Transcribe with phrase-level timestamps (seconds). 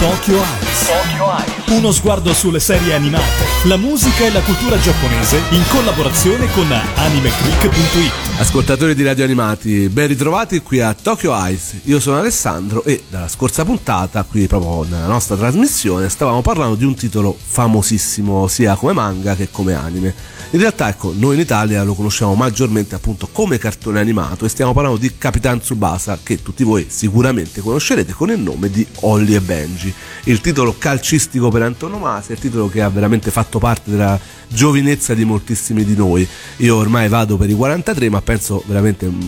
[0.00, 1.55] Tokyo Eyes.
[1.68, 8.12] Uno sguardo sulle serie animate, la musica e la cultura giapponese in collaborazione con animeclick.it.
[8.38, 11.80] Ascoltatori di radio animati, ben ritrovati qui a Tokyo Eyes.
[11.84, 16.84] Io sono Alessandro e dalla scorsa puntata, qui proprio nella nostra trasmissione, stavamo parlando di
[16.84, 20.14] un titolo famosissimo sia come manga che come anime.
[20.50, 24.72] In realtà, ecco, noi in Italia lo conosciamo maggiormente appunto come cartone animato e stiamo
[24.72, 29.40] parlando di Capitan Tsubasa che tutti voi sicuramente conoscerete con il nome di Holly e
[29.40, 29.92] Benji.
[30.24, 35.24] Il titolo calcistico per antonomasia, il titolo che ha veramente fatto parte della giovinezza di
[35.24, 36.28] moltissimi di noi.
[36.58, 39.20] Io ormai vado per i 43, ma penso veramente mm,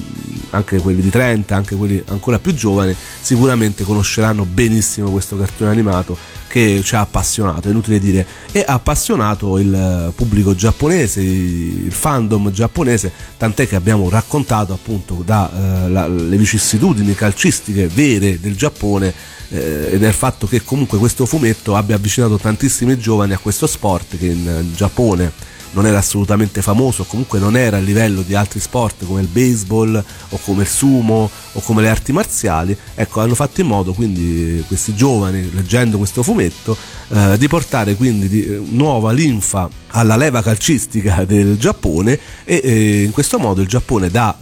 [0.51, 6.19] anche quelli di 30, anche quelli ancora più giovani, sicuramente conosceranno benissimo questo cartone animato
[6.49, 12.51] che ci ha appassionato, è inutile dire, e ha appassionato il pubblico giapponese, il fandom
[12.51, 19.13] giapponese, tant'è che abbiamo raccontato appunto dalle eh, vicissitudini calcistiche vere del Giappone
[19.51, 24.17] eh, e del fatto che comunque questo fumetto abbia avvicinato tantissimi giovani a questo sport
[24.17, 29.05] che in Giappone non era assolutamente famoso, comunque non era a livello di altri sport
[29.05, 33.61] come il baseball o come il sumo o come le arti marziali, ecco, hanno fatto
[33.61, 36.77] in modo quindi questi giovani, leggendo questo fumetto,
[37.09, 43.03] eh, di portare quindi di, eh, nuova linfa alla leva calcistica del Giappone e eh,
[43.03, 44.37] in questo modo il Giappone da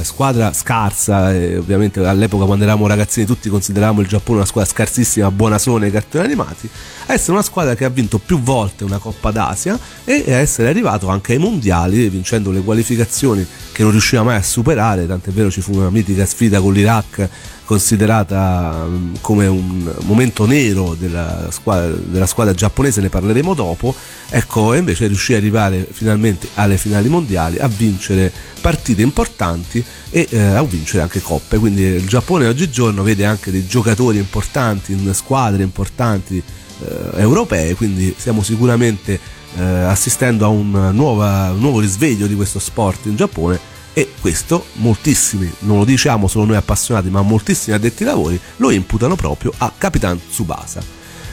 [0.00, 4.70] eh, squadra scarsa, eh, ovviamente all'epoca quando eravamo ragazzini tutti consideravamo il Giappone una squadra
[4.70, 6.68] scarsissima, buonasone ai cartoni animati,
[7.06, 10.68] a essere una squadra che ha vinto più volte una Coppa d'Asia e a essere
[10.68, 15.50] arrivato anche ai mondiali vincendo le qualificazioni che non riusciva mai a superare, tant'è vero
[15.50, 17.28] ci fu una mitica sfida con l'Iraq
[17.64, 23.94] considerata mm, come un momento nero della squadra, della squadra, giapponese, ne parleremo dopo,
[24.28, 30.40] ecco, invece riuscì ad arrivare finalmente alle finali mondiali, a vincere partite importanti e eh,
[30.40, 35.62] a vincere anche coppe, quindi il Giappone oggigiorno vede anche dei giocatori importanti in squadre
[35.62, 39.18] importanti eh, europee, quindi siamo sicuramente
[39.56, 44.66] eh, assistendo a un, nuova, un nuovo risveglio di questo sport in Giappone e questo
[44.74, 49.52] moltissimi, non lo diciamo solo noi appassionati, ma moltissimi addetti ai lavori lo imputano proprio
[49.56, 50.82] a Capitan Tsubasa.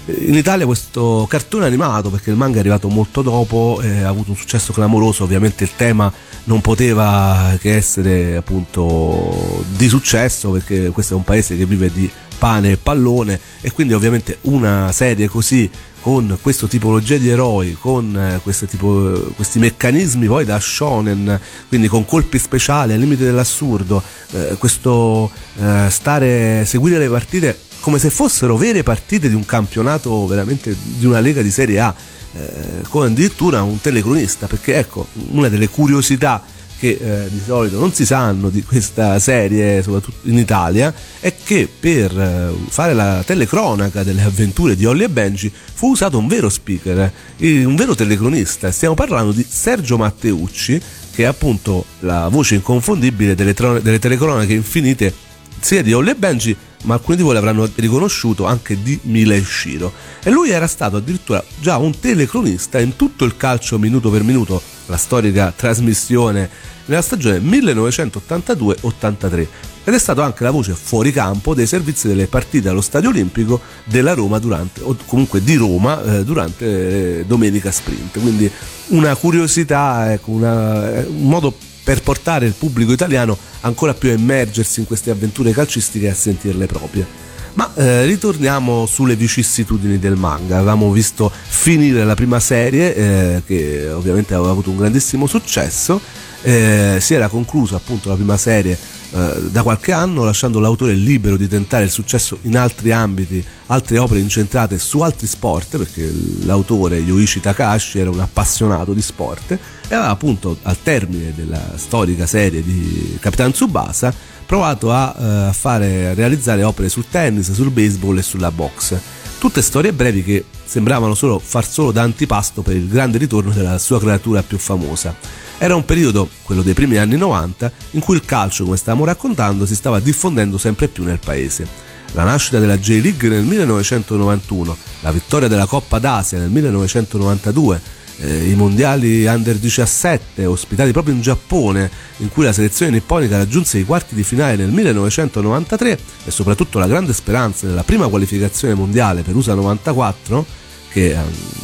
[0.06, 4.32] In Italia questo cartone animato, perché il manga è arrivato molto dopo, eh, ha avuto
[4.32, 6.12] un successo clamoroso, ovviamente il tema
[6.46, 12.10] non poteva che essere appunto di successo, perché questo è un paese che vive di
[12.38, 15.70] pane e pallone e quindi ovviamente una serie così
[16.02, 22.06] con questa tipologia di eroi, con eh, tipo, questi meccanismi poi da shonen, quindi con
[22.06, 24.02] colpi speciali al limite dell'assurdo,
[24.32, 30.26] eh, questo eh, stare, seguire le partite come se fossero vere partite di un campionato
[30.28, 31.94] veramente di una lega di Serie A,
[32.34, 36.44] eh, con addirittura un telecronista, perché ecco, una delle curiosità
[36.82, 41.70] che eh, di solito non si sanno di questa serie, soprattutto in Italia, è che
[41.80, 46.50] per eh, fare la telecronaca delle avventure di Holly e Benji fu usato un vero
[46.50, 48.72] speaker, eh, un vero telecronista.
[48.72, 50.82] Stiamo parlando di Sergio Matteucci,
[51.12, 55.14] che è appunto la voce inconfondibile delle, delle telecronache infinite
[55.60, 59.94] sia di Holly e Benji ma alcuni di voi l'avranno riconosciuto anche di Mile Shiro.
[60.24, 64.62] E lui era stato addirittura già un telecronista in tutto il calcio minuto per minuto,
[64.92, 66.50] la storica trasmissione
[66.86, 69.48] nella stagione 1982-83
[69.84, 73.60] ed è stato anche la voce fuori campo dei servizi delle partite allo Stadio Olimpico
[73.86, 78.20] della Roma durante, o comunque di Roma eh, durante eh, Domenica Sprint.
[78.20, 78.52] Quindi
[78.88, 84.14] una curiosità, ecco, una, eh, un modo per portare il pubblico italiano ancora più a
[84.14, 87.30] immergersi in queste avventure calcistiche e a sentirle proprie.
[87.54, 90.58] Ma eh, ritorniamo sulle vicissitudini del manga.
[90.58, 96.00] Avevamo visto finire la prima serie, eh, che ovviamente aveva avuto un grandissimo successo.
[96.44, 98.76] Eh, si era conclusa appunto la prima serie
[99.14, 103.98] eh, da qualche anno, lasciando l'autore libero di tentare il successo in altri ambiti, altre
[103.98, 106.10] opere incentrate su altri sport, perché
[106.44, 112.26] l'autore Yoichi Takashi era un appassionato di sport e aveva appunto al termine della storica
[112.26, 114.14] serie di Capitan Tsubasa
[114.52, 115.16] provato a,
[115.48, 119.00] uh, fare, a realizzare opere sul tennis, sul baseball e sulla box.
[119.40, 123.78] Tutte storie brevi che sembravano solo far solo da antipasto per il grande ritorno della
[123.78, 125.16] sua creatura più famosa.
[125.58, 129.66] Era un periodo, quello dei primi anni 90, in cui il calcio, come stavamo raccontando,
[129.66, 131.66] si stava diffondendo sempre più nel paese.
[132.12, 137.82] La nascita della J-League nel 1991, la vittoria della Coppa d'Asia nel 1992,
[138.22, 143.80] eh, i mondiali under 17 ospitati proprio in Giappone, in cui la selezione nipponica raggiunse
[143.80, 149.24] i quarti di finale nel 1993 e soprattutto la grande speranza nella prima qualificazione mondiale
[149.24, 150.46] per USA 94,
[150.92, 151.18] che eh,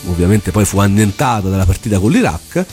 [0.07, 2.65] ovviamente poi fu annientata dalla partita con l'Iraq,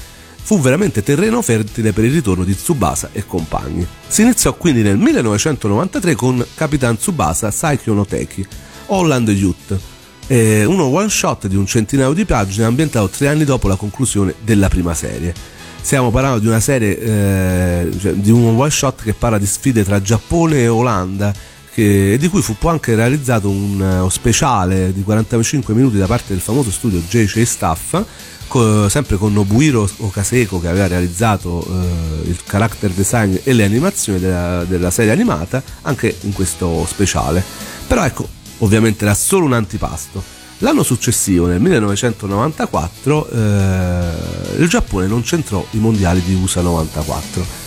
[0.42, 3.86] fu veramente terreno fertile per il ritorno di Tsubasa e compagni.
[4.06, 8.46] Si iniziò quindi nel 1993 con Capitan Tsubasa Saikyo no Teki,
[8.86, 9.78] Holland Youth,
[10.26, 14.34] È uno one shot di un centinaio di pagine ambientato tre anni dopo la conclusione
[14.42, 15.34] della prima serie.
[15.80, 19.84] Stiamo parlando di una serie, eh, cioè, di un one shot che parla di sfide
[19.84, 21.32] tra Giappone e Olanda
[21.74, 26.32] che, di cui fu poi anche realizzato un uh, speciale di 45 minuti da parte
[26.32, 28.02] del famoso studio JJ Staff
[28.46, 34.20] co- sempre con Nobuhiro Okaseko che aveva realizzato uh, il character design e le animazioni
[34.20, 37.42] della, della serie animata anche in questo speciale
[37.88, 40.22] però ecco ovviamente era solo un antipasto.
[40.58, 44.10] L'anno successivo, nel 1994, eh,
[44.58, 47.63] il Giappone non centrò i mondiali di USA 94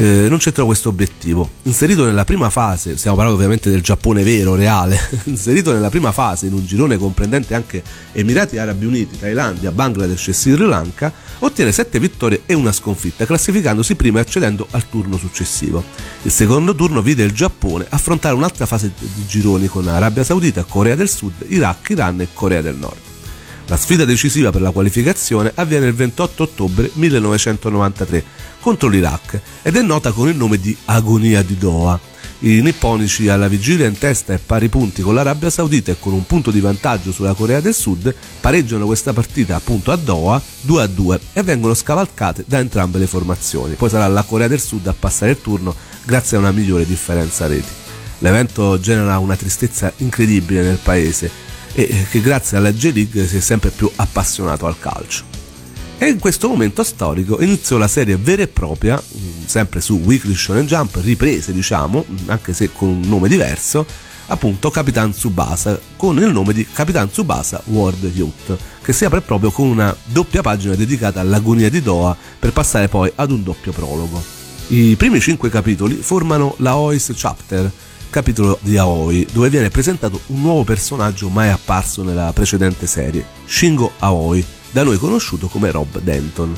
[0.00, 1.46] eh, non c'entrò questo obiettivo.
[1.64, 6.46] Inserito nella prima fase, stiamo parlando ovviamente del Giappone vero, reale, inserito nella prima fase
[6.46, 7.82] in un girone comprendente anche
[8.12, 13.94] Emirati Arabi Uniti, Thailandia, Bangladesh e Sri Lanka, ottiene 7 vittorie e una sconfitta, classificandosi
[13.94, 15.84] prima e accedendo al turno successivo.
[16.22, 20.94] Il secondo turno vide il Giappone affrontare un'altra fase di gironi con Arabia Saudita, Corea
[20.94, 23.09] del Sud, Iraq, Iran e Corea del Nord.
[23.70, 28.24] La sfida decisiva per la qualificazione avviene il 28 ottobre 1993
[28.58, 31.96] contro l'Iraq ed è nota con il nome di Agonia di Doha.
[32.40, 36.26] I nipponici alla vigilia in testa e pari punti con l'Arabia Saudita e con un
[36.26, 40.86] punto di vantaggio sulla Corea del Sud pareggiano questa partita appunto a Doha 2 a
[40.88, 43.74] 2 e vengono scavalcate da entrambe le formazioni.
[43.74, 47.46] Poi sarà la Corea del Sud a passare il turno grazie a una migliore differenza
[47.46, 47.70] reti.
[48.18, 53.70] L'evento genera una tristezza incredibile nel paese e che grazie alla J-League si è sempre
[53.70, 55.24] più appassionato al calcio.
[55.98, 60.34] E in questo momento storico iniziò la serie vera e propria, mm, sempre su Weekly
[60.34, 63.84] Shonen Jump, riprese diciamo, anche se con un nome diverso,
[64.28, 69.50] appunto Capitan Tsubasa, con il nome di Capitan Tsubasa World Youth, che si apre proprio
[69.50, 74.22] con una doppia pagina dedicata all'agonia di Doha per passare poi ad un doppio prologo.
[74.68, 77.70] I primi cinque capitoli formano la OIS Chapter,
[78.10, 83.92] capitolo di Aoi, dove viene presentato un nuovo personaggio mai apparso nella precedente serie, Shingo
[84.00, 86.54] Aoi, da noi conosciuto come Rob Denton.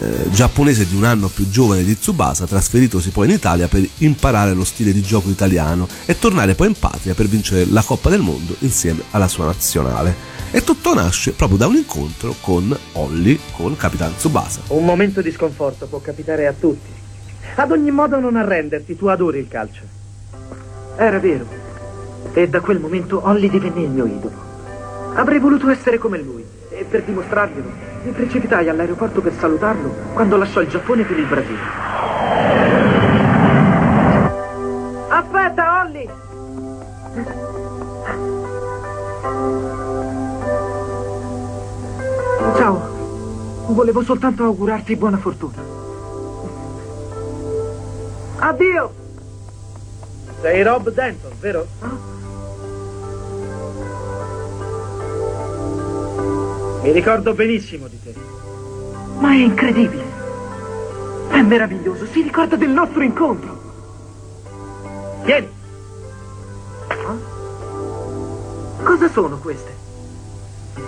[0.00, 4.54] Eh, giapponese di un anno più giovane di Tsubasa, trasferitosi poi in Italia per imparare
[4.54, 8.20] lo stile di gioco italiano e tornare poi in patria per vincere la Coppa del
[8.20, 10.30] Mondo insieme alla sua nazionale.
[10.50, 14.60] E tutto nasce proprio da un incontro con Holly, con Capitan Tsubasa.
[14.68, 16.90] Un momento di sconforto può capitare a tutti.
[17.56, 20.00] Ad ogni modo non arrenderti, tu adori il calcio.
[21.02, 21.44] Era vero.
[22.32, 24.36] E da quel momento Holly divenne il mio idolo.
[25.14, 26.46] Avrei voluto essere come lui.
[26.68, 27.68] E per dimostrarglielo,
[28.04, 31.58] mi precipitai all'aeroporto per salutarlo quando lasciò il Giappone per il Brasile.
[35.08, 36.08] Aspetta, Holly!
[42.56, 42.90] Ciao.
[43.66, 45.70] Volevo soltanto augurarti buona fortuna.
[48.38, 49.01] Addio!
[50.42, 51.68] Sei Rob Denton, vero?
[56.82, 58.12] Mi ricordo benissimo di te.
[59.20, 60.02] Ma è incredibile.
[61.28, 62.06] È meraviglioso.
[62.06, 63.60] Si ricorda del nostro incontro.
[65.22, 65.48] Vieni.
[66.88, 67.16] Ah?
[68.82, 69.72] Cosa sono queste?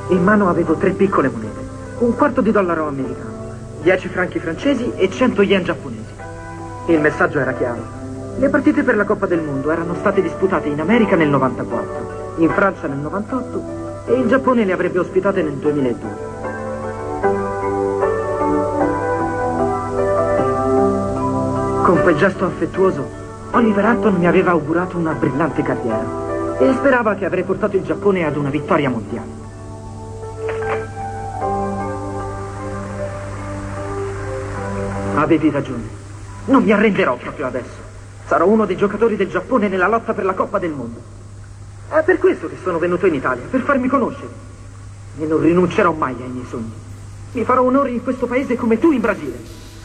[0.09, 1.61] In mano avevo tre piccole monete.
[2.01, 6.13] Un quarto di dollaro americano, dieci franchi francesi e cento yen giapponesi.
[6.87, 8.04] Il messaggio era chiaro.
[8.37, 12.51] Le partite per la Coppa del Mondo erano state disputate in America nel 94, in
[12.51, 16.09] Francia nel 98 e il Giappone le avrebbe ospitate nel 2002.
[21.85, 23.09] Con quel gesto affettuoso,
[23.53, 28.25] Oliver Hutton mi aveva augurato una brillante carriera e sperava che avrei portato il Giappone
[28.25, 29.43] ad una vittoria mondiale.
[35.15, 35.89] Avevi ragione.
[36.47, 37.84] Non mi arrenderò proprio adesso.
[38.27, 41.01] Sarò uno dei giocatori del Giappone nella lotta per la Coppa del Mondo.
[41.89, 44.29] È per questo che sono venuto in Italia, per farmi conoscere.
[45.19, 46.73] E non rinuncerò mai ai miei sogni.
[47.33, 49.39] Mi farò onore in questo paese come tu in Brasile.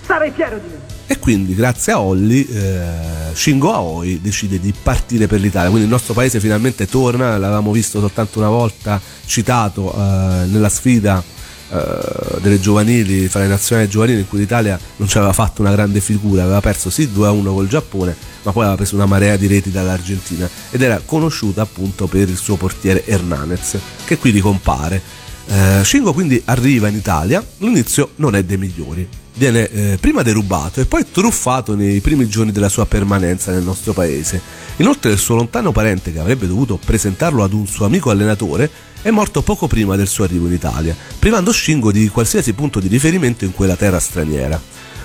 [0.06, 0.80] Sarai fiero di me.
[1.06, 5.70] E quindi, grazie a Holly, eh, Shingo Aoi decide di partire per l'Italia.
[5.70, 7.38] Quindi il nostro paese finalmente torna.
[7.38, 11.22] L'avevamo visto soltanto una volta citato eh, nella sfida
[11.72, 15.72] eh, delle giovanili, fra le nazionali giovanili in cui l'Italia non ci aveva fatto una
[15.72, 19.48] grande figura, aveva perso sì 2-1 col Giappone, ma poi aveva preso una marea di
[19.48, 25.19] reti dall'Argentina ed era conosciuta appunto per il suo portiere Hernandez, che qui ricompare.
[25.52, 29.08] Eh, Shingo quindi arriva in Italia, l'inizio non è dei migliori.
[29.34, 33.94] Viene eh, prima derubato e poi truffato nei primi giorni della sua permanenza nel nostro
[33.94, 34.40] paese.
[34.78, 38.70] Inoltre il suo lontano parente che avrebbe dovuto presentarlo ad un suo amico allenatore
[39.02, 42.88] è morto poco prima del suo arrivo in Italia, privando Shingo di qualsiasi punto di
[42.88, 44.62] riferimento in quella terra straniera.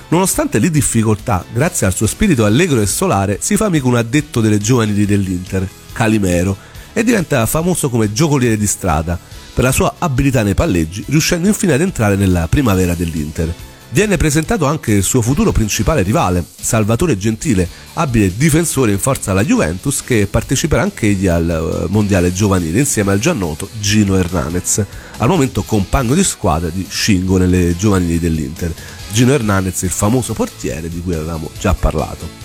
[0.08, 4.42] Nonostante le difficoltà, grazie al suo spirito allegro e solare, si fa amico un addetto
[4.42, 6.54] delle giovanili dell'Inter, Calimero,
[6.92, 9.18] e diventa famoso come giocoliere di strada
[9.54, 13.54] per la sua abilità nei palleggi, riuscendo infine ad entrare nella primavera dell'Inter.
[13.90, 19.44] Viene presentato anche il suo futuro principale rivale, Salvatore Gentile, abile difensore in forza alla
[19.44, 24.84] Juventus che parteciperà anch'egli al eh, mondiale giovanile insieme al già noto Gino Hernandez,
[25.18, 28.74] al momento compagno di squadra di Shingo nelle giovanili dell'Inter.
[29.12, 32.42] Gino Hernandez, il famoso portiere di cui avevamo già parlato.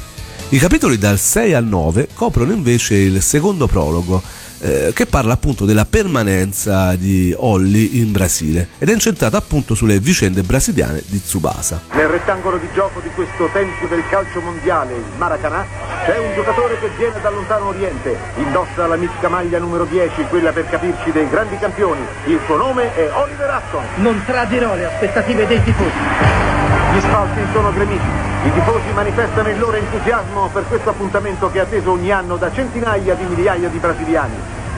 [0.50, 4.22] I capitoli dal 6 al 9 coprono invece il secondo prologo,
[4.60, 10.00] eh, che parla appunto della permanenza di Olli in Brasile ed è incentrata appunto sulle
[10.00, 11.82] vicende brasiliane di Tsubasa.
[11.94, 15.66] Nel rettangolo di gioco di questo tempio del calcio mondiale, il Maracanã,
[16.06, 20.51] c'è un giocatore che viene dal lontano oriente, indossa la mitica maglia numero 10, quella
[20.51, 22.01] per capirci dei grandi campioni.
[22.25, 23.84] Il suo nome è Oliver Aston.
[23.98, 26.59] Non tradirò le aspettative dei tifosi.
[26.91, 28.08] Gli spalti sono gremiti.
[28.46, 32.51] I tifosi manifestano il loro entusiasmo per questo appuntamento che è atteso ogni anno da
[32.51, 34.34] centinaia di migliaia di brasiliani.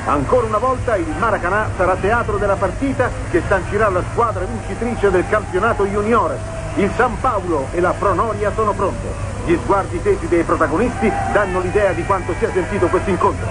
[0.05, 5.23] Ancora una volta il Maracanã sarà teatro della partita che sancirà la squadra vincitrice del
[5.29, 6.39] campionato juniores.
[6.75, 9.07] Il San Paolo e la Pronoria sono pronte.
[9.45, 13.47] Gli sguardi tesi dei protagonisti danno l'idea di quanto sia sentito questo incontro.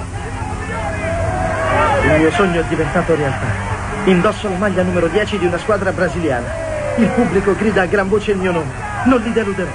[2.03, 3.47] Il mio sogno è diventato realtà.
[4.05, 6.70] Indosso la maglia numero 10 di una squadra brasiliana.
[6.99, 8.71] Il pubblico grida a gran voce il mio nome.
[9.07, 9.71] Non li deluderò.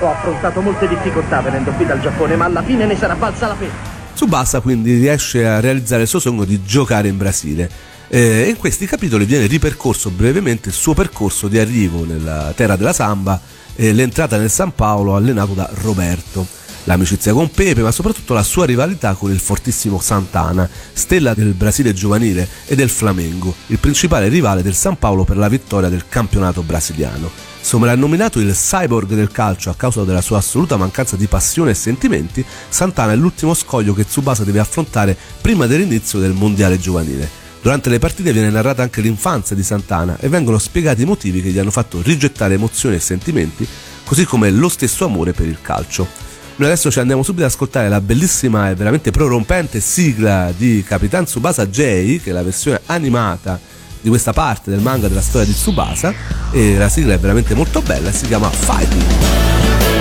[0.00, 3.54] Ho affrontato molte difficoltà venendo qui dal Giappone, ma alla fine ne sarà valsa la
[3.54, 3.72] pena.
[4.14, 7.70] Tsubasa quindi riesce a realizzare il suo sogno di giocare in Brasile.
[8.08, 12.92] Eh, in questi capitoli viene ripercorso brevemente il suo percorso di arrivo nella terra della
[12.92, 13.40] samba
[13.76, 16.46] e l'entrata nel San Paolo allenato da Roberto,
[16.90, 21.92] l'amicizia con Pepe, ma soprattutto la sua rivalità con il fortissimo Santana, stella del Brasile
[21.92, 26.62] giovanile e del Flamengo, il principale rivale del San Paolo per la vittoria del campionato
[26.62, 27.30] brasiliano.
[27.60, 32.44] Soprannominato il cyborg del calcio a causa della sua assoluta mancanza di passione e sentimenti,
[32.68, 37.28] Santana è l'ultimo scoglio che Tsubasa deve affrontare prima dell'inizio del mondiale giovanile.
[37.62, 41.50] Durante le partite viene narrata anche l'infanzia di Santana e vengono spiegati i motivi che
[41.50, 43.66] gli hanno fatto rigettare emozioni e sentimenti,
[44.04, 46.29] così come lo stesso amore per il calcio.
[46.60, 51.24] Noi adesso ci andiamo subito ad ascoltare la bellissima e veramente prorompente sigla di Capitan
[51.24, 53.58] Tsubasa J, che è la versione animata
[53.98, 56.12] di questa parte del manga della storia di Tsubasa
[56.50, 59.99] e la sigla è veramente molto bella, si chiama Fighting.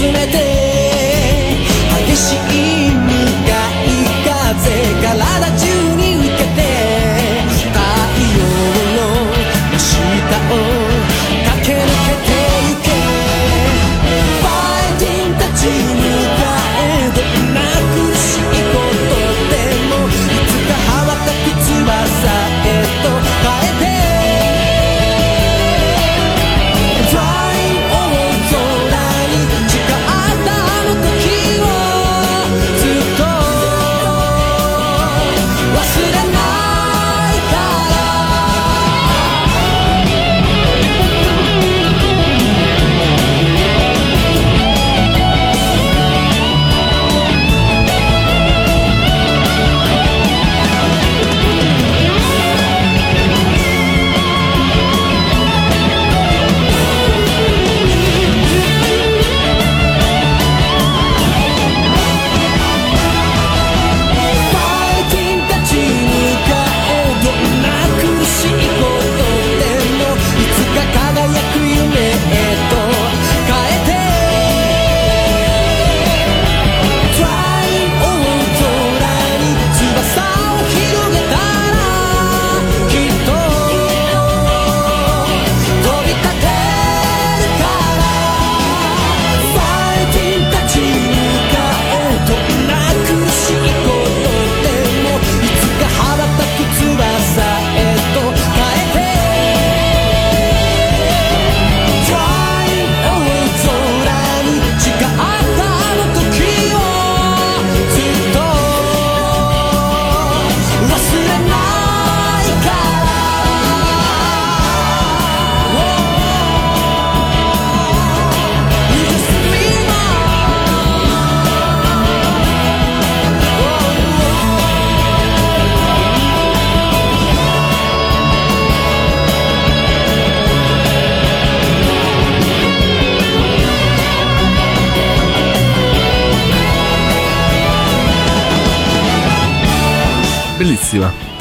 [0.00, 0.39] 全て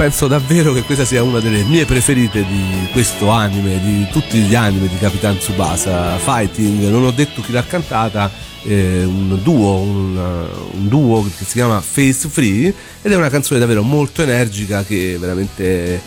[0.09, 4.55] Penso davvero che questa sia una delle mie preferite di questo anime, di tutti gli
[4.55, 6.17] anime di Capitan Tsubasa.
[6.17, 8.31] Fighting, non ho detto chi l'ha cantata,
[8.63, 10.17] eh, un duo, un,
[10.71, 12.73] un, duo che si chiama Face Free
[13.03, 16.01] ed è una canzone davvero molto energica che veramente eh,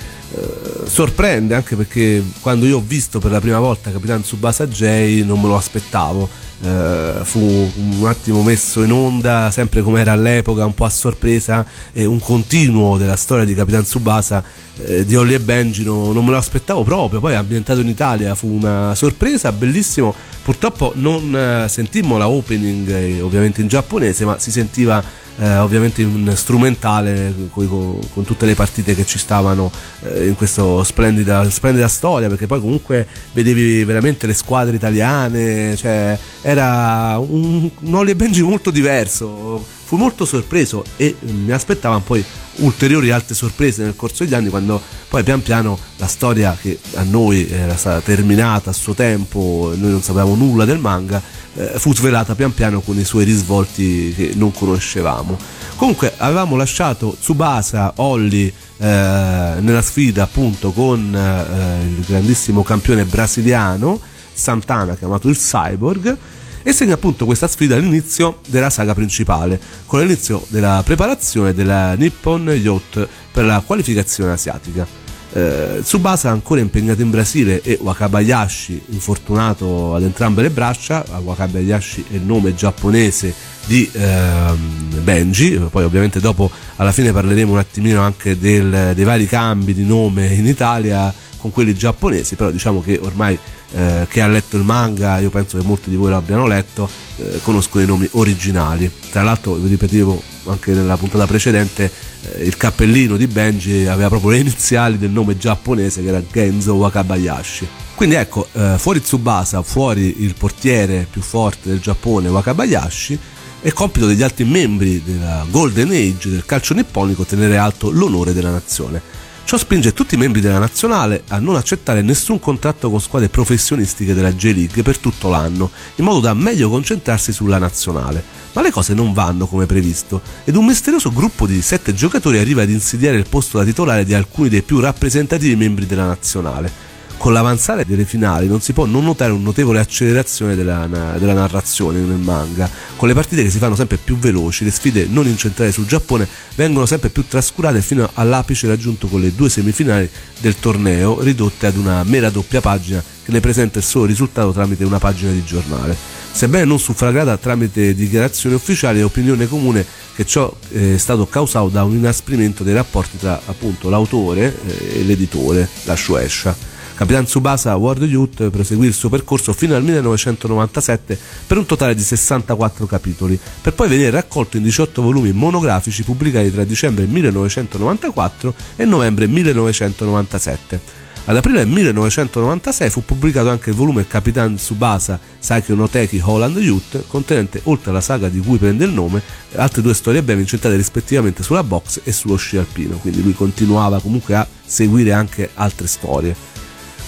[0.86, 5.40] sorprende anche perché quando io ho visto per la prima volta Capitan Tsubasa J non
[5.40, 6.28] me lo aspettavo
[6.60, 11.66] eh, fu un attimo messo in onda sempre come era all'epoca un po' a sorpresa
[11.92, 14.44] e un continuo della storia di Capitan Tsubasa
[14.84, 17.20] eh, di Ollie e Benji no, non me lo aspettavo proprio.
[17.20, 20.14] Poi ambientato in Italia fu una sorpresa bellissimo.
[20.42, 25.02] Purtroppo non eh, sentimmo la opening eh, ovviamente in giapponese ma si sentiva
[25.38, 29.70] eh, ovviamente un strumentale con, con, tutte le partite che ci stavano
[30.02, 36.18] eh, in questa splendida, splendida, storia perché poi comunque vedevi veramente le squadre italiane cioè
[36.42, 39.80] era un, un Oli e Benji molto diverso.
[39.92, 42.24] Fu molto sorpreso e mi aspettavano poi
[42.56, 47.02] ulteriori altre sorprese nel corso degli anni quando poi pian piano la storia che a
[47.02, 51.22] noi era stata terminata a suo tempo noi non sapevamo nulla del manga
[51.54, 55.36] eh, fu svelata pian piano con i suoi risvolti che non conoscevamo
[55.76, 64.00] comunque avevamo lasciato Tsubasa, Olli eh, nella sfida appunto con eh, il grandissimo campione brasiliano
[64.32, 66.16] Santana chiamato il Cyborg
[66.62, 72.48] e segna appunto questa sfida all'inizio della saga principale, con l'inizio della preparazione della Nippon
[72.48, 75.01] Yacht per la qualificazione asiatica.
[75.34, 82.14] Eh, Tsubasa ancora impegnato in Brasile e Wakabayashi infortunato ad entrambe le braccia, Wakabayashi è
[82.16, 84.54] il nome giapponese di eh,
[85.00, 89.86] Benji, poi ovviamente dopo alla fine parleremo un attimino anche del, dei vari cambi di
[89.86, 93.36] nome in Italia con quelli giapponesi, però diciamo che ormai
[93.72, 96.88] eh, che ha letto il manga, io penso che molti di voi lo abbiano letto,
[97.16, 98.88] eh, conoscono i nomi originali.
[99.10, 101.90] Tra l'altro, vi ripetevo anche nella puntata precedente,
[102.22, 106.74] eh, il cappellino di Benji aveva proprio le iniziali del nome giapponese che era Genzo
[106.74, 107.68] Wakabayashi.
[107.96, 113.18] Quindi ecco, eh, fuori Tsubasa, fuori il portiere più forte del Giappone, Wakabayashi,
[113.60, 118.50] è compito degli altri membri della Golden Age del calcio nipponico tenere alto l'onore della
[118.50, 119.21] nazione.
[119.44, 124.14] Ciò spinge tutti i membri della nazionale a non accettare nessun contratto con squadre professionistiche
[124.14, 128.24] della J-League per tutto l'anno, in modo da meglio concentrarsi sulla nazionale.
[128.54, 132.62] Ma le cose non vanno come previsto ed un misterioso gruppo di sette giocatori arriva
[132.62, 136.91] ad insidiare il posto da titolare di alcuni dei più rappresentativi membri della nazionale
[137.22, 142.00] con l'avanzare delle finali non si può non notare un notevole accelerazione della, della, narrazione
[142.00, 145.70] nel manga, con le partite che si fanno sempre più veloci, le sfide non incentrate
[145.70, 151.20] sul Giappone vengono sempre più trascurate fino all'apice raggiunto con le due semifinali del torneo,
[151.20, 155.30] ridotte ad una mera doppia pagina che ne presenta il solo risultato tramite una pagina
[155.30, 155.96] di giornale.
[156.32, 161.84] Sebbene non suffragata tramite dichiarazioni ufficiali, è opinione comune che ciò è stato causato da
[161.84, 166.71] un inasprimento dei rapporti tra appunto l'autore eh, e l'editore, la Shueisha.
[167.02, 172.00] Capitan Tsubasa World Youth proseguì il suo percorso fino al 1997 per un totale di
[172.00, 178.84] 64 capitoli, per poi venire raccolto in 18 volumi monografici pubblicati tra dicembre 1994 e
[178.84, 180.80] novembre 1997.
[181.24, 187.04] Ad aprile 1996 fu pubblicato anche il volume Capitan Tsubasa Saikyo no Teki Holland Youth,
[187.08, 189.20] contenente, oltre alla saga di cui prende il nome,
[189.56, 194.00] altre due storie brevi incentrate rispettivamente sulla box e sullo sci alpino, quindi lui continuava
[194.00, 196.51] comunque a seguire anche altre storie.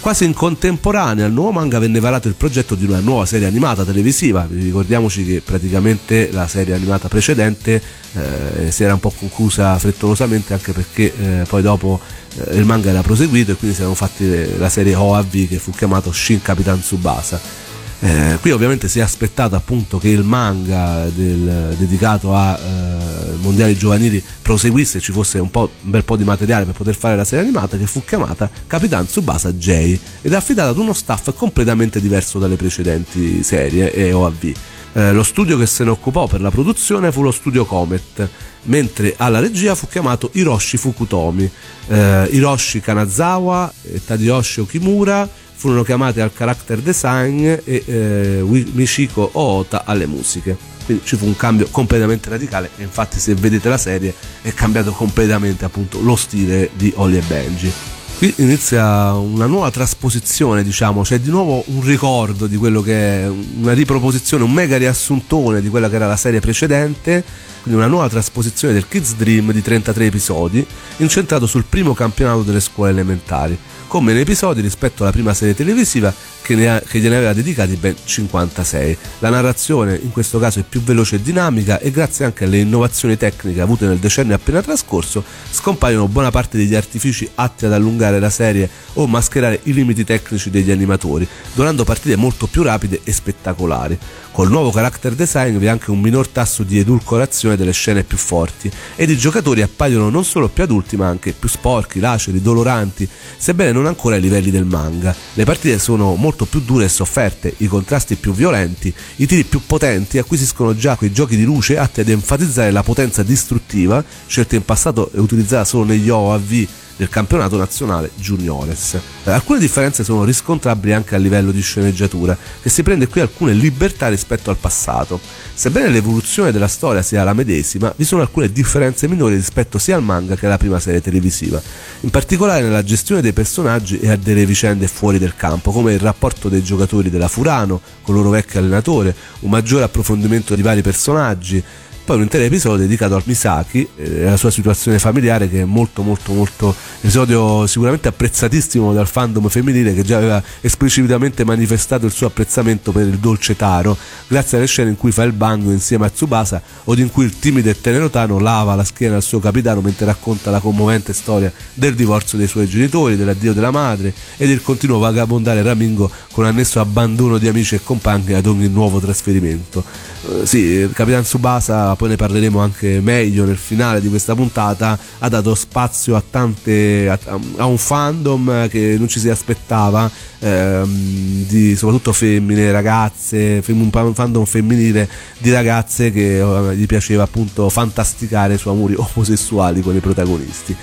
[0.04, 3.84] Quasi in contemporanea al nuovo manga venne varato il progetto di una nuova serie animata
[3.84, 4.46] televisiva.
[4.46, 7.80] Ricordiamoci che praticamente la serie animata precedente
[8.12, 11.98] eh, si era un po' conclusa frettolosamente anche perché eh, poi dopo
[12.36, 15.70] eh, il manga era proseguito e quindi si erano fatti la serie OAV che fu
[15.70, 17.63] chiamato Shin Capitan Tsubasa
[18.04, 23.78] eh, qui ovviamente si è aspettato appunto che il manga del, dedicato ai eh, mondiali
[23.78, 27.24] giovanili proseguisse e ci fosse un, un, bel po' di materiale per poter fare la
[27.24, 31.98] serie animata che fu chiamata Capitan Tsubasa J ed è affidata ad uno staff completamente
[31.98, 34.52] diverso dalle precedenti serie e OAV.
[34.96, 38.28] Eh, lo studio che se ne occupò per la produzione fu lo studio Comet,
[38.64, 41.50] mentre alla regia fu chiamato Hiroshi Fukutomi,
[41.88, 43.72] eh, Hiroshi Kanazawa,
[44.04, 45.26] Tadayoshi Okimura,
[45.64, 50.54] furono chiamate al character design e eh, Michiko Oota alle musiche.
[50.84, 54.92] Quindi ci fu un cambio completamente radicale e infatti se vedete la serie è cambiato
[54.92, 57.72] completamente appunto lo stile di Holly e Benji.
[58.18, 63.26] Qui inizia una nuova trasposizione, diciamo, c'è di nuovo un ricordo di quello che è
[63.26, 67.24] una riproposizione, un mega riassuntone di quella che era la serie precedente,
[67.62, 70.64] quindi una nuova trasposizione del Kids Dream di 33 episodi,
[70.98, 76.12] incentrato sul primo campionato delle scuole elementari con meno episodi rispetto alla prima serie televisiva
[76.42, 78.98] che, ne ha, che gliene aveva dedicati ben 56.
[79.20, 83.16] La narrazione in questo caso è più veloce e dinamica e grazie anche alle innovazioni
[83.16, 88.30] tecniche avute nel decennio appena trascorso scompaiono buona parte degli artifici atti ad allungare la
[88.30, 93.98] serie o mascherare i limiti tecnici degli animatori, donando partite molto più rapide e spettacolari.
[94.34, 98.16] Col nuovo character design vi è anche un minor tasso di edulcorazione delle scene più
[98.16, 103.08] forti ed i giocatori appaiono non solo più adulti ma anche più sporchi, laceri, doloranti,
[103.36, 105.14] sebbene non ancora ai livelli del manga.
[105.34, 109.60] Le partite sono molto più dure e sofferte, i contrasti più violenti, i tiri più
[109.64, 114.64] potenti acquisiscono già quei giochi di luce atti ad enfatizzare la potenza distruttiva, scelta in
[114.64, 118.96] passato e utilizzata solo negli OAV del campionato nazionale juniores.
[119.24, 124.08] Alcune differenze sono riscontrabili anche a livello di sceneggiatura, che si prende qui alcune libertà
[124.08, 125.20] rispetto al passato.
[125.54, 130.02] Sebbene l'evoluzione della storia sia la medesima, vi sono alcune differenze minori rispetto sia al
[130.02, 131.60] manga che alla prima serie televisiva,
[132.00, 136.00] in particolare nella gestione dei personaggi e a delle vicende fuori del campo, come il
[136.00, 140.82] rapporto dei giocatori della Furano con il loro vecchio allenatore, un maggiore approfondimento di vari
[140.82, 141.62] personaggi,
[142.04, 146.02] poi un intero episodio dedicato al Misaki e alla sua situazione familiare che è molto
[146.02, 152.26] molto molto episodio sicuramente apprezzatissimo dal fandom femminile che già aveva esplicitamente manifestato il suo
[152.26, 153.96] apprezzamento per il dolce Taro
[154.28, 157.38] grazie alle scene in cui fa il bango insieme a Tsubasa o in cui il
[157.38, 161.50] timido e tenero Tano lava la schiena al suo capitano mentre racconta la commovente storia
[161.72, 166.80] del divorzio dei suoi genitori, dell'addio della madre e del continuo vagabondare Ramingo con annesso
[166.80, 169.82] abbandono di amici e compagni ad ogni nuovo trasferimento.
[170.28, 174.98] Eh, sì, il Capitan Tsubasa poi ne parleremo anche meglio nel finale di questa puntata,
[175.18, 177.18] ha dato spazio a tante a,
[177.56, 184.44] a un fandom che non ci si aspettava, ehm, di, soprattutto femmine, ragazze, un fandom
[184.44, 190.76] femminile di ragazze che eh, gli piaceva appunto fantasticare su amori omosessuali con i protagonisti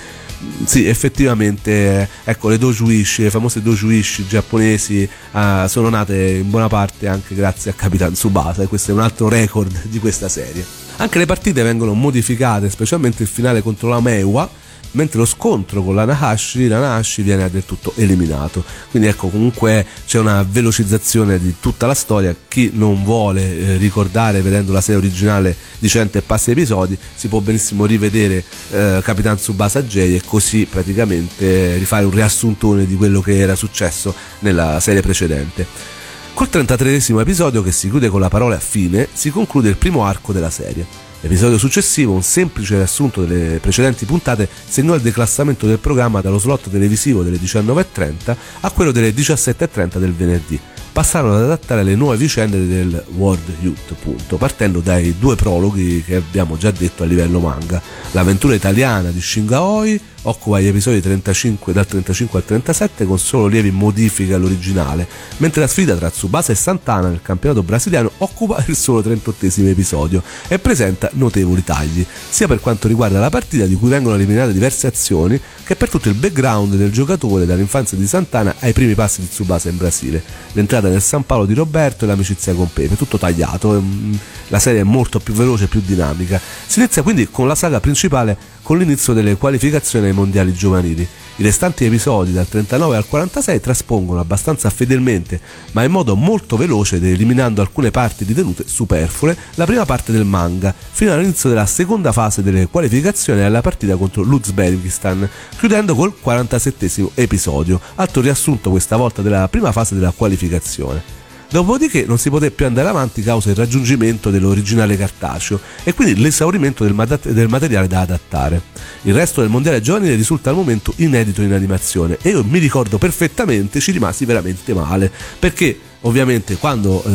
[0.64, 7.06] sì, effettivamente, ecco, le dojuish, le famose dojuish giapponesi uh, sono nate in buona parte
[7.06, 10.81] anche grazie a Capitan Tsubasa e questo è un altro record di questa serie.
[10.96, 14.48] Anche le partite vengono modificate, specialmente il finale contro la Meiwa,
[14.92, 18.64] mentre lo scontro con la Nahashi, la Nahashi viene del tutto eliminato.
[18.90, 22.34] Quindi ecco, comunque c'è una velocizzazione di tutta la storia.
[22.48, 27.28] Chi non vuole eh, ricordare vedendo la serie originale di 100 e passi episodi, si
[27.28, 33.20] può benissimo rivedere eh, Capitan Tsubasa J e così praticamente rifare un riassuntone di quello
[33.20, 36.00] che era successo nella serie precedente.
[36.34, 40.32] Col 33 episodio che si chiude con la parola fine, si conclude il primo arco
[40.32, 40.84] della serie.
[41.20, 46.70] L'episodio successivo, un semplice riassunto delle precedenti puntate, segnò il declassamento del programma dallo slot
[46.70, 50.58] televisivo delle 19.30 a quello delle 17.30 del venerdì.
[50.90, 56.16] Passarono ad adattare le nuove vicende del World Youth, punto, partendo dai due prologhi che
[56.16, 57.80] abbiamo già detto a livello manga.
[58.10, 63.70] L'avventura italiana di Shingaoi, occupa gli episodi 35, dal 35 al 37 con solo lievi
[63.70, 65.06] modifiche all'originale,
[65.38, 70.22] mentre la sfida tra Tsubasa e Santana nel campionato brasiliano occupa il solo 38 episodio
[70.48, 74.86] e presenta notevoli tagli, sia per quanto riguarda la partita di cui vengono eliminate diverse
[74.86, 79.28] azioni, che per tutto il background del giocatore dall'infanzia di Santana ai primi passi di
[79.28, 83.74] Tsubasa in Brasile, l'entrata nel San Paolo di Roberto e l'amicizia con Pepe, tutto tagliato,
[83.74, 86.40] ehm, la serie è molto più veloce e più dinamica.
[86.66, 91.06] Si inizia quindi con la saga principale con l'inizio delle qualificazioni ai mondiali giovanili.
[91.36, 95.40] I restanti episodi dal 39 al 46 traspongono abbastanza fedelmente,
[95.72, 100.24] ma in modo molto veloce ed eliminando alcune parti ritenute superflue, la prima parte del
[100.24, 107.10] manga, fino all'inizio della seconda fase delle qualificazioni alla partita contro l'Uzbekistan, chiudendo col 47
[107.14, 111.21] episodio, altro riassunto questa volta della prima fase della qualificazione.
[111.52, 116.82] Dopodiché non si poté più andare avanti causa il raggiungimento dell'originale cartaceo e quindi l'esaurimento
[116.82, 118.62] del, mat- del, materiale da adattare.
[119.02, 122.96] Il resto del mondiale giovanile risulta al momento inedito in animazione e io mi ricordo
[122.96, 127.10] perfettamente, ci rimasi veramente male perché ovviamente quando eh,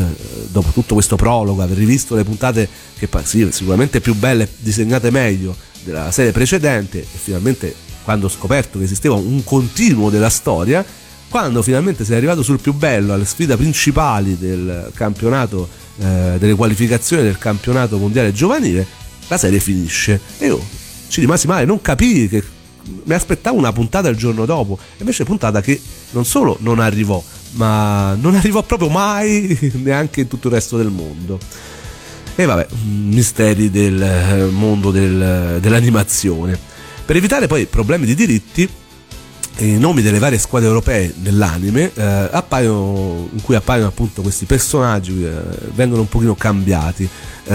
[0.50, 5.56] dopo tutto questo prologo aver rivisto le puntate che sì, sicuramente più belle disegnate meglio
[5.84, 7.73] della serie precedente e finalmente
[8.04, 10.86] quando ho scoperto che esisteva un continuo della storia
[11.30, 17.24] quando finalmente sei arrivato sul più bello, alle sfide principali del campionato, eh, delle qualificazioni
[17.24, 18.86] del campionato mondiale giovanile,
[19.28, 20.20] la serie finisce.
[20.38, 20.62] E io
[21.08, 22.44] ci rimasi male, non capii che
[23.04, 25.80] mi aspettavo una puntata il giorno dopo, invece puntata che
[26.12, 30.90] non solo non arrivò, ma non arrivò proprio mai neanche in tutto il resto del
[30.90, 31.40] mondo.
[32.36, 36.58] E vabbè, misteri del eh, mondo del, dell'animazione.
[37.04, 38.70] Per evitare poi problemi di diritti,
[39.60, 45.24] i nomi delle varie squadre europee nell'anime eh, appaiono, in cui appaiono appunto questi personaggi
[45.24, 45.32] eh,
[45.74, 47.04] vengono un pochino cambiati.
[47.04, 47.50] Eh,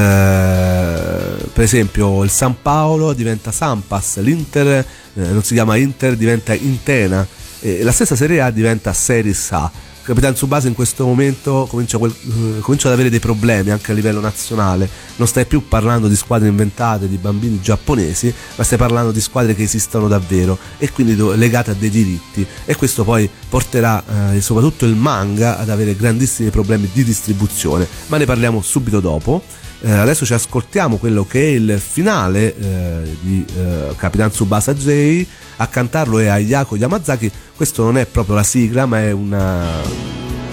[1.52, 4.84] per esempio il San Paolo diventa Sampas l'Inter eh,
[5.14, 7.26] non si chiama Inter diventa Intena
[7.60, 9.70] e la stessa Serie A diventa Series A
[10.02, 13.94] Capitan Tsubasa in questo momento comincia, quel, uh, comincia, ad avere dei problemi anche a
[13.94, 14.88] livello nazionale.
[15.16, 19.54] Non stai più parlando di squadre inventate, di bambini giapponesi, ma stai parlando di squadre
[19.54, 22.44] che esistono davvero e quindi legate a dei diritti.
[22.64, 27.86] E questo poi porterà uh, soprattutto il manga ad avere grandissimi problemi di distribuzione.
[28.06, 29.42] Ma ne parliamo subito dopo.
[29.84, 35.26] Eh, adesso ci ascoltiamo quello che è il finale eh, di eh, Capitan Tsubasa J.
[35.56, 37.30] A cantarlo è Ayako Yamazaki.
[37.56, 39.80] Questo non è proprio la sigla, ma è una,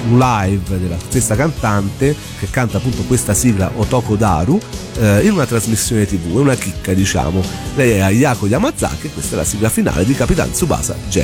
[0.08, 4.60] un live della stessa cantante che canta appunto questa sigla Otoko Daru
[5.00, 7.44] eh, in una trasmissione tv, è una chicca diciamo.
[7.76, 11.24] Lei è Ayako Yamazaki e questa è la sigla finale di Capitan Tsubasa J.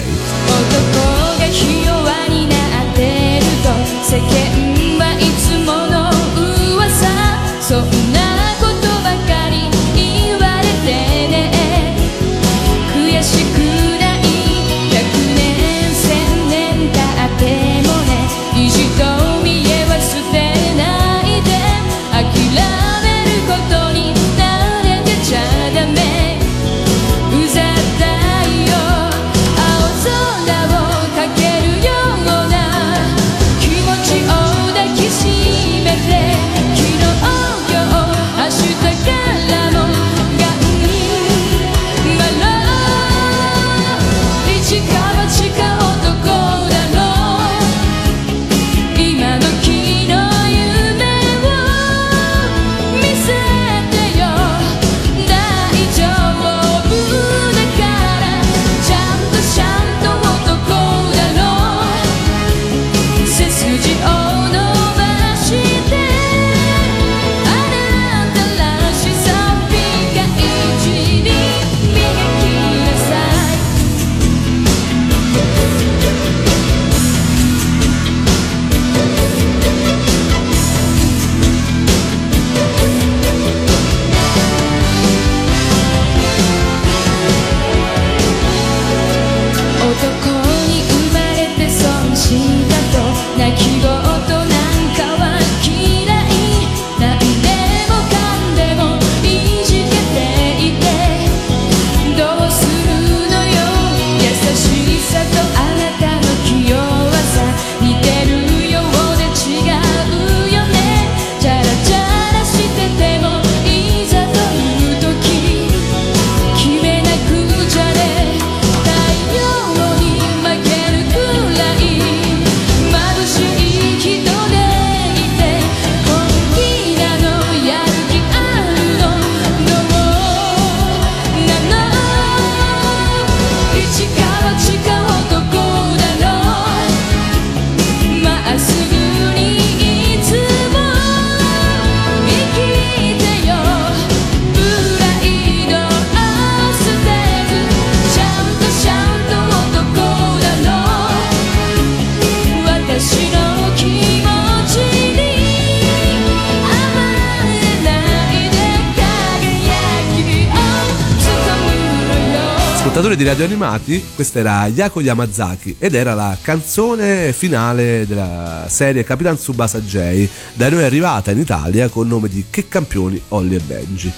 [163.26, 169.04] ascoltatori di Radio Animati, questa era Yako Yamazaki ed era la canzone finale della serie
[169.04, 173.60] Capitan Tsubasa J, da noi arrivata in Italia con nome di Che campioni Olli e
[173.60, 174.12] Benji.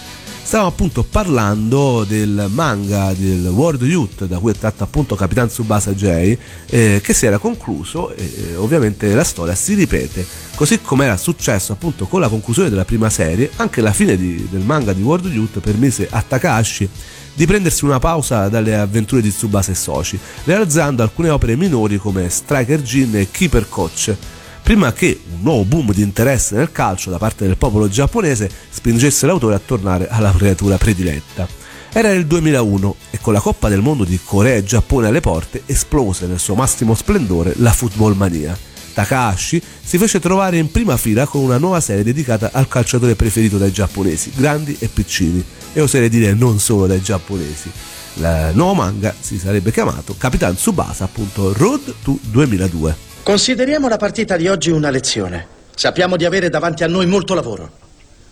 [0.47, 5.93] Stavamo appunto parlando del manga del World Youth da cui è tratto appunto Capitan Tsubasa
[5.93, 6.37] J
[6.69, 11.17] eh, che si era concluso e eh, ovviamente la storia si ripete così come era
[11.17, 15.01] successo appunto con la conclusione della prima serie anche la fine di, del manga di
[15.01, 16.89] World Youth permise a Takahashi
[17.37, 22.31] di prendersi una pausa dalle avventure di Tsubasa e Soci, realizzando alcune opere minori come
[22.31, 24.15] Striker Gin e Keeper Coach,
[24.63, 29.27] prima che un nuovo boom di interesse nel calcio da parte del popolo giapponese spingesse
[29.27, 31.47] l'autore a tornare alla creatura prediletta.
[31.93, 35.61] Era il 2001 e con la Coppa del Mondo di Corea e Giappone alle porte
[35.67, 38.66] esplose nel suo massimo splendore la football mania.
[38.97, 43.59] Takahashi si fece trovare in prima fila con una nuova serie dedicata al calciatore preferito
[43.59, 47.69] dai giapponesi, grandi e piccini, e oserei dire non solo dai giapponesi.
[48.15, 52.95] Il nuovo manga si sarebbe chiamato Capitan Tsubasa, appunto Road to 2002.
[53.21, 55.45] Consideriamo la partita di oggi una lezione.
[55.75, 57.69] Sappiamo di avere davanti a noi molto lavoro.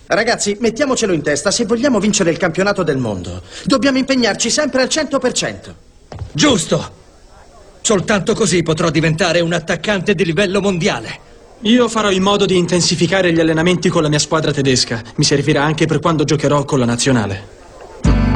[0.07, 4.87] Ragazzi, mettiamocelo in testa, se vogliamo vincere il campionato del mondo, dobbiamo impegnarci sempre al
[4.87, 5.73] 100%.
[6.31, 7.03] Giusto!
[7.85, 11.19] Soltanto così potrò diventare un attaccante di livello mondiale.
[11.59, 15.03] Io farò in modo di intensificare gli allenamenti con la mia squadra tedesca.
[15.17, 17.47] Mi servirà anche per quando giocherò con la nazionale.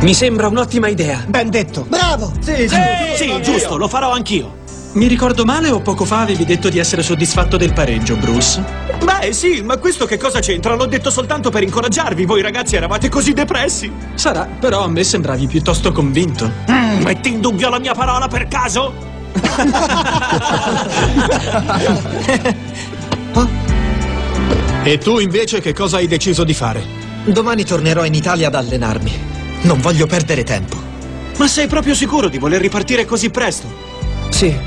[0.02, 1.26] Mi sembra un'ottima idea.
[1.28, 1.84] Ben detto.
[1.90, 2.32] Bravo!
[2.40, 2.78] Sì, sì,
[3.16, 4.58] sì, giusto, lo farò anch'io.
[4.94, 8.64] Mi ricordo male o poco fa avevi detto di essere soddisfatto del pareggio, Bruce?
[9.04, 10.76] Beh, sì, ma questo che cosa c'entra?
[10.76, 12.24] L'ho detto soltanto per incoraggiarvi.
[12.24, 13.92] Voi ragazzi eravate così depressi.
[14.14, 16.52] Sarà, però a me sembravi piuttosto convinto.
[16.70, 19.18] Mm, metti in dubbio la mia parola per caso?
[24.84, 26.84] E tu invece che cosa hai deciso di fare?
[27.26, 29.12] Domani tornerò in Italia ad allenarmi.
[29.62, 30.78] Non voglio perdere tempo.
[31.38, 33.68] Ma sei proprio sicuro di voler ripartire così presto?
[34.30, 34.58] Sì,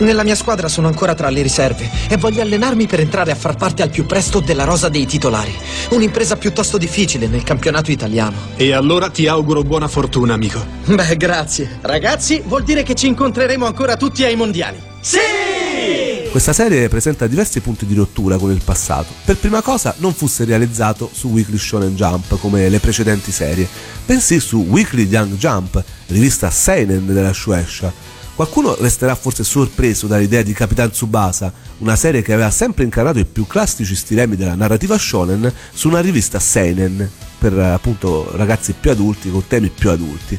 [0.00, 3.56] nella mia squadra sono ancora tra le riserve e voglio allenarmi per entrare a far
[3.56, 5.54] parte al più presto della rosa dei titolari.
[5.90, 8.36] Un'impresa piuttosto difficile nel campionato italiano.
[8.56, 10.64] E allora ti auguro buona fortuna, amico.
[10.84, 11.78] Beh, grazie.
[11.80, 14.80] Ragazzi, vuol dire che ci incontreremo ancora tutti ai mondiali.
[16.30, 19.12] Questa serie presenta diversi punti di rottura con il passato.
[19.24, 23.66] Per prima cosa non fu serializzato su Weekly Shonen Jump come le precedenti serie,
[24.06, 27.92] bensì su Weekly Young Jump, rivista seinen della Shueisha.
[28.40, 33.26] Qualcuno resterà forse sorpreso dall'idea di Capitan Tsubasa, una serie che aveva sempre incarnato i
[33.26, 37.06] più classici stilemi della narrativa shonen su una rivista seinen
[37.38, 40.38] per appunto ragazzi più adulti con temi più adulti.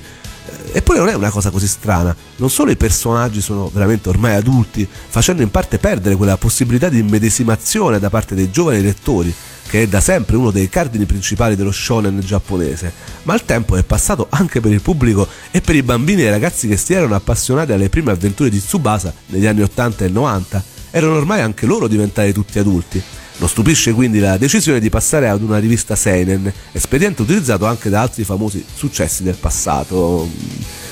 [0.71, 4.87] Eppure non è una cosa così strana, non solo i personaggi sono veramente ormai adulti,
[4.89, 9.31] facendo in parte perdere quella possibilità di immedesimazione da parte dei giovani lettori,
[9.71, 12.91] che è da sempre uno dei cardini principali dello shonen giapponese,
[13.23, 16.29] ma il tempo è passato anche per il pubblico e per i bambini e i
[16.29, 20.63] ragazzi che si erano appassionati alle prime avventure di Tsubasa negli anni 80 e 90,
[20.91, 23.01] erano ormai anche loro diventati tutti adulti.
[23.38, 28.01] Non stupisce quindi la decisione di passare ad una rivista seinen, espediente utilizzato anche da
[28.01, 30.29] altri famosi successi del passato,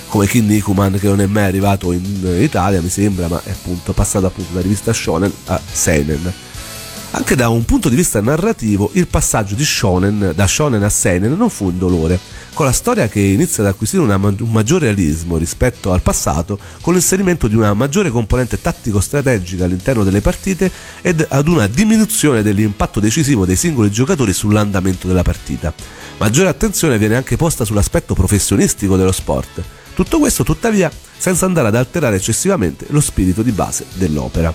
[0.08, 4.26] come Kinnikuman che non è mai arrivato in Italia mi sembra, ma è appunto passato
[4.26, 6.48] appunto da rivista shonen a seinen.
[7.12, 11.36] Anche da un punto di vista narrativo, il passaggio di shonen da shonen a seinen
[11.36, 12.20] non fu indolore,
[12.54, 16.94] con la storia che inizia ad acquisire una, un maggiore realismo rispetto al passato, con
[16.94, 23.44] l'inserimento di una maggiore componente tattico-strategica all'interno delle partite ed ad una diminuzione dell'impatto decisivo
[23.44, 25.74] dei singoli giocatori sull'andamento della partita.
[26.20, 29.64] Maggiore attenzione viene anche posta sull'aspetto professionistico dello sport.
[29.96, 34.54] Tutto questo, tuttavia, senza andare ad alterare eccessivamente lo spirito di base dell'opera.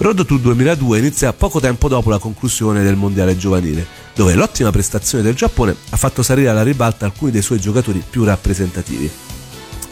[0.00, 3.84] Road to 2002 inizia poco tempo dopo la conclusione del mondiale giovanile,
[4.14, 8.22] dove l'ottima prestazione del Giappone ha fatto salire alla ribalta alcuni dei suoi giocatori più
[8.22, 9.10] rappresentativi.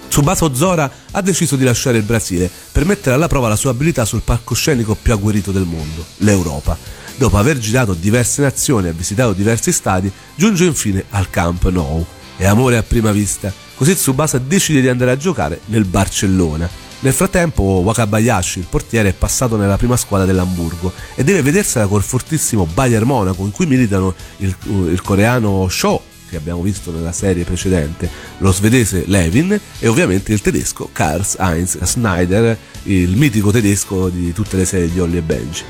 [0.08, 4.04] Tsubasa Ozora ha deciso di lasciare il Brasile per mettere alla prova la sua abilità
[4.04, 6.78] sul palcoscenico più agguerrito del mondo, l'Europa.
[7.16, 12.06] Dopo aver girato diverse nazioni e visitato diversi stadi, giunge infine al Camp Nou.
[12.36, 16.85] È amore a prima vista, così Tsubasa decide di andare a giocare nel Barcellona.
[17.00, 22.02] Nel frattempo Wakabayashi, il portiere, è passato nella prima squadra dell'Hamburgo e deve vedersela col
[22.02, 24.54] fortissimo Bayern Monaco in cui militano il,
[24.90, 30.40] il coreano Shaw che abbiamo visto nella serie precedente, lo svedese Levin e ovviamente il
[30.40, 35.62] tedesco Karls Heinz Schneider, il mitico tedesco di tutte le serie di Olli e Benji.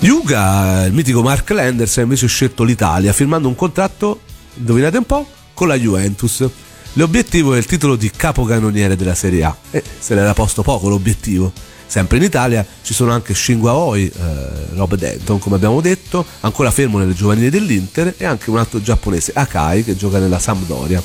[0.00, 4.20] Yuga, il mitico Mark Landers, ha invece scelto l'Italia firmando un contratto,
[4.54, 6.48] indovinate un po', con la Juventus.
[6.94, 11.52] L'obiettivo è il titolo di capocannoniere della Serie A e se l'era posto poco l'obiettivo.
[11.86, 16.70] Sempre in Italia ci sono anche Shingo Aoi, eh, Rob Denton come abbiamo detto, ancora
[16.70, 21.02] fermo nelle giovanili dell'Inter e anche un altro giapponese Akai che gioca nella Sampdoria.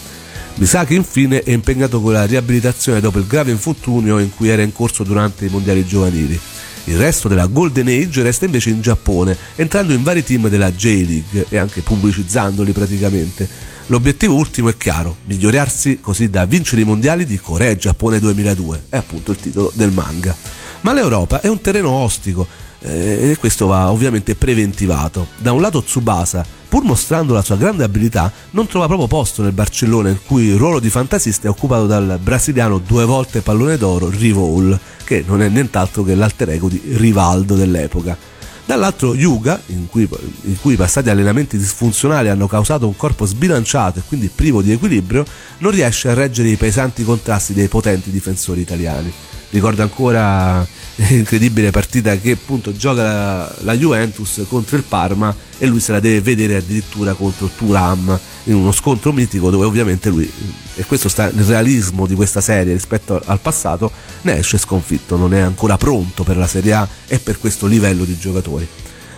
[0.55, 4.71] Misaki infine è impegnato con la riabilitazione dopo il grave infortunio in cui era in
[4.71, 6.39] corso durante i mondiali giovanili.
[6.85, 11.45] Il resto della Golden Age resta invece in Giappone, entrando in vari team della J-League
[11.47, 13.71] e anche pubblicizzandoli praticamente.
[13.87, 18.85] L'obiettivo ultimo è chiaro, migliorarsi così da vincere i mondiali di Corea e Giappone 2002,
[18.87, 20.33] è appunto il titolo del manga.
[20.81, 22.47] Ma l'Europa è un terreno ostico
[22.79, 25.27] eh, e questo va ovviamente preventivato.
[25.37, 29.51] Da un lato Tsubasa, pur mostrando la sua grande abilità, non trova proprio posto nel
[29.51, 34.09] Barcellona in cui il ruolo di fantasista è occupato dal brasiliano due volte pallone d'oro
[34.09, 38.31] Rivol, che non è nient'altro che l'alter ego di Rivaldo dell'epoca.
[38.65, 40.07] Dall'altro Yuga, in cui,
[40.43, 45.25] in cui passati allenamenti disfunzionali hanno causato un corpo sbilanciato e quindi privo di equilibrio,
[45.59, 49.11] non riesce a reggere i pesanti contrasti dei potenti difensori italiani.
[49.49, 50.65] Ricordo ancora
[50.95, 56.21] l'incredibile partita che appunto gioca la, Juventus contro il Parma e lui se la deve
[56.21, 60.31] vedere addirittura contro Turam in uno scontro mitico dove ovviamente lui,
[60.75, 63.91] e questo sta nel realismo di questa serie rispetto al passato,
[64.21, 68.03] ne esce sconfitto, non è ancora pronto per la Serie A e per questo livello
[68.03, 68.67] di giocatori.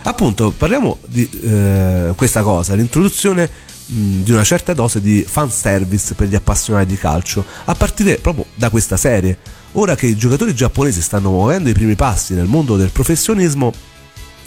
[0.02, 3.50] Appunto, parliamo di eh, questa cosa, l'introduzione
[3.86, 8.70] di una certa dose di fanservice per gli appassionati di calcio, a partire proprio da
[8.70, 9.38] questa serie.
[9.78, 13.72] Ora che i giocatori giapponesi stanno muovendo i primi passi nel mondo del professionismo,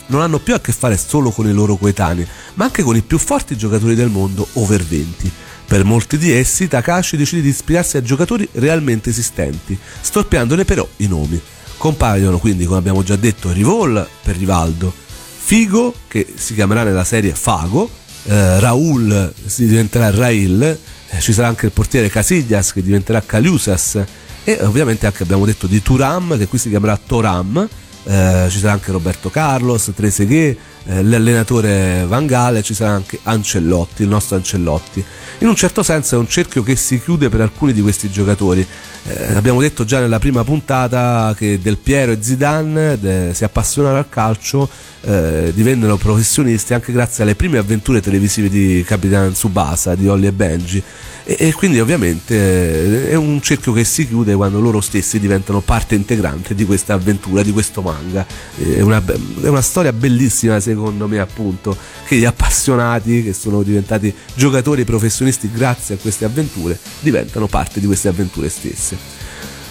[0.07, 3.03] non hanno più a che fare solo con i loro coetanei, ma anche con i
[3.03, 5.31] più forti giocatori del mondo over 20.
[5.67, 11.07] Per molti di essi Takashi decide di ispirarsi a giocatori realmente esistenti, storpiandone però i
[11.07, 11.39] nomi.
[11.77, 17.35] Compaiono quindi, come abbiamo già detto, Rivol per Rivaldo, Figo, che si chiamerà nella serie
[17.35, 17.87] Fago,
[18.23, 24.03] eh, Raul si diventerà Rail, eh, ci sarà anche il portiere Casillas che diventerà Caliusas
[24.49, 27.67] e ovviamente anche abbiamo detto di Turam che qui si chiamerà Toram,
[28.05, 34.01] eh, ci sarà anche Roberto Carlos, Trezeguet, eh, l'allenatore Van Gaal, ci sarà anche Ancellotti,
[34.01, 35.05] il nostro Ancellotti.
[35.39, 38.65] In un certo senso è un cerchio che si chiude per alcuni di questi giocatori.
[39.07, 43.99] Eh, abbiamo detto già nella prima puntata che Del Piero e Zidane de, si appassionarono
[43.99, 44.69] al calcio,
[45.01, 50.33] eh, divennero professionisti anche grazie alle prime avventure televisive di Capitan Tsubasa, di Ollie e
[50.33, 50.83] Benji
[51.29, 55.61] e, e quindi ovviamente eh, è un cerchio che si chiude quando loro stessi diventano
[55.61, 58.25] parte integrante di questa avventura, di questo manga.
[58.57, 64.13] È una, è una storia bellissima secondo me appunto che gli appassionati che sono diventati
[64.33, 68.97] giocatori professionisti grazie a queste avventure diventano parte di queste avventure stesse.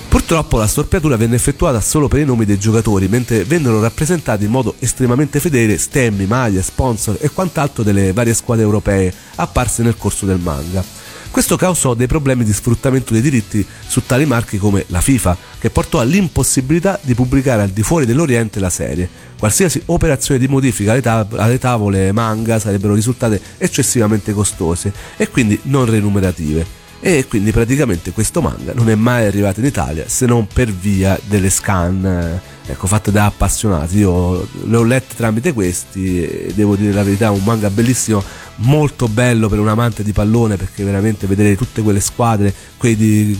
[0.09, 4.51] Purtroppo la storpiatura venne effettuata solo per i nomi dei giocatori, mentre vennero rappresentati in
[4.51, 10.25] modo estremamente fedele stemmi, maglie, sponsor e quant'altro delle varie squadre europee apparse nel corso
[10.25, 10.83] del manga.
[11.31, 15.69] Questo causò dei problemi di sfruttamento dei diritti su tali marchi come la FIFA, che
[15.69, 19.09] portò all'impossibilità di pubblicare al di fuori dell'Oriente la serie.
[19.39, 25.59] Qualsiasi operazione di modifica alle, tav- alle tavole manga sarebbero risultate eccessivamente costose e quindi
[25.65, 30.47] non renumerative e quindi praticamente questo manga non è mai arrivato in Italia se non
[30.47, 32.41] per via delle scan
[32.73, 33.99] ecco, fatte da appassionati.
[33.99, 38.23] Io le ho lette tramite questi e devo dire la verità un manga bellissimo
[38.61, 43.39] molto bello per un amante di pallone perché veramente vedere tutte quelle squadre quelli,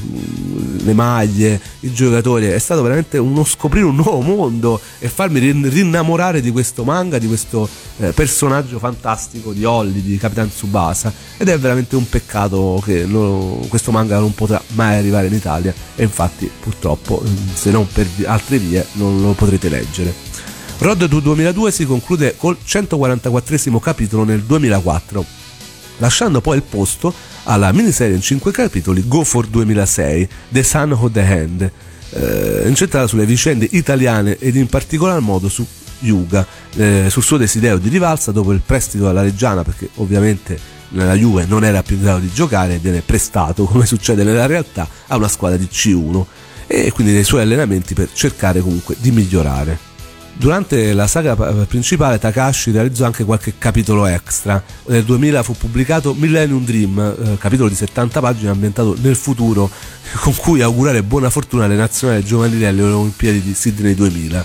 [0.85, 6.41] le maglie i giocatori è stato veramente uno scoprire un nuovo mondo e farmi rinnamorare
[6.41, 7.69] di questo manga di questo
[7.99, 11.13] eh, personaggio fantastico di Holly di Capitan Tsubasa.
[11.37, 15.73] Ed è veramente un peccato che lo, questo manga non potrà mai arrivare in Italia
[15.95, 17.23] e infatti purtroppo
[17.55, 20.15] se non per altre vie non lo potrete leggere.
[20.79, 25.25] Road to 2002 si conclude col 144 capitolo nel 2004,
[25.99, 27.13] lasciando poi il posto
[27.45, 31.73] alla miniserie in 5 capitoli Go for 2006, The Sun of the Hand,
[32.11, 35.67] eh, incentrata sulle vicende italiane ed in particolar modo su
[36.01, 36.47] Yuga,
[36.77, 41.45] eh, sul suo desiderio di rivalsa dopo il prestito alla Reggiana, perché ovviamente nella Juve
[41.47, 45.17] non era più in grado di giocare e viene prestato, come succede nella realtà, a
[45.17, 46.25] una squadra di C1
[46.69, 49.87] e quindi dei suoi allenamenti per cercare comunque di migliorare.
[50.39, 51.35] Durante la saga
[51.67, 54.63] principale Takashi realizzò anche qualche capitolo extra.
[54.87, 59.69] Nel 2000 fu pubblicato Millennium Dream, eh, capitolo di 70 pagine ambientato nel futuro,
[60.23, 64.45] con cui augurare buona fortuna alle nazionali giovanili alle Olimpiadi di Sydney 2000.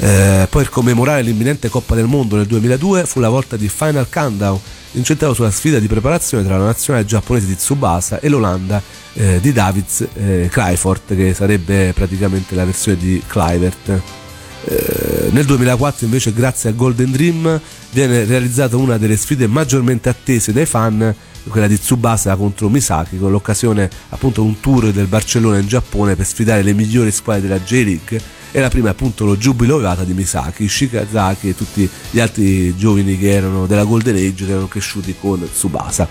[0.00, 4.08] Eh, poi per commemorare l'imminente Coppa del Mondo nel 2002 fu la volta di Final
[4.10, 4.58] Countdown,
[4.92, 8.82] incentrato sulla sfida di preparazione tra la nazionale giapponese di Tsubasa e l'Olanda
[9.14, 14.00] eh, di Davids eh, Clyford, che sarebbe praticamente la versione di Clivert.
[14.64, 17.60] Eh, nel 2004 invece grazie a Golden Dream
[17.92, 21.14] viene realizzata una delle sfide maggiormente attese dai fan
[21.48, 26.26] quella di Tsubasa contro Misaki con l'occasione appunto un tour del Barcellona in Giappone per
[26.26, 28.20] sfidare le migliori squadre della J-League
[28.50, 33.18] e la prima appunto lo giubilo ovata di Misaki, Shikazaki e tutti gli altri giovani
[33.18, 36.08] che erano della Golden Age che erano cresciuti con Tsubasa.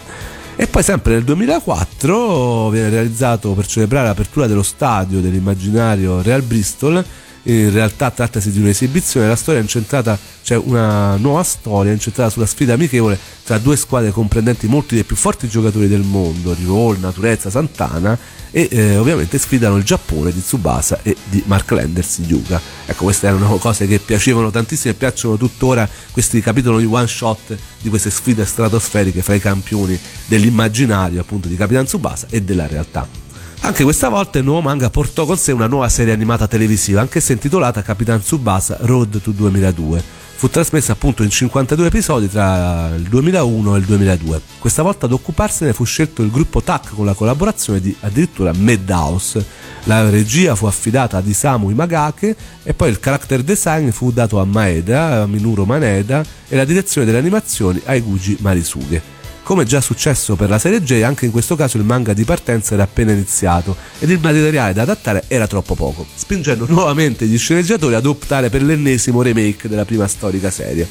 [0.55, 7.05] E poi sempre nel 2004 viene realizzato per celebrare l'apertura dello stadio dell'immaginario Real Bristol
[7.53, 12.29] in realtà trattasi di un'esibizione, la storia è incentrata, c'è cioè una nuova storia incentrata
[12.29, 16.99] sulla sfida amichevole tra due squadre comprendenti molti dei più forti giocatori del mondo, Rivol,
[16.99, 18.17] Naturezza, Santana
[18.51, 22.59] e eh, ovviamente sfidano il Giappone di Tsubasa e di Mark Landers Yuga.
[22.85, 27.57] Ecco, queste erano cose che piacevano tantissimo e piacciono tuttora questi capitoli di one shot
[27.81, 33.26] di queste sfide stratosferiche fra i campioni dell'immaginario appunto di Capitan Tsubasa e della realtà.
[33.61, 37.33] Anche questa volta il nuovo manga portò con sé una nuova serie animata televisiva, anch'essa
[37.33, 40.15] intitolata Capitan Tsubasa Road to 2002.
[40.37, 44.41] Fu trasmessa appunto in 52 episodi tra il 2001 e il 2002.
[44.59, 49.43] Questa volta ad occuparsene fu scelto il gruppo TAC con la collaborazione di addirittura Madhouse.
[49.85, 54.45] La regia fu affidata ad Isamu Imagake e poi il character design fu dato a
[54.45, 59.16] Maeda, a Minuro Maneda e la direzione delle animazioni a Eguchi Marisuge.
[59.47, 62.73] Come già successo per la serie J, anche in questo caso il manga di partenza
[62.73, 67.95] era appena iniziato ed il materiale da adattare era troppo poco, spingendo nuovamente gli sceneggiatori
[67.95, 70.85] ad optare per l'ennesimo remake della prima storica serie.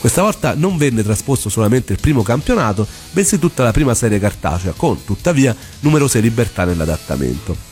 [0.00, 4.72] Questa volta non venne trasposto solamente il primo campionato, bensì tutta la prima serie cartacea,
[4.72, 7.69] con tuttavia numerose libertà nell'adattamento.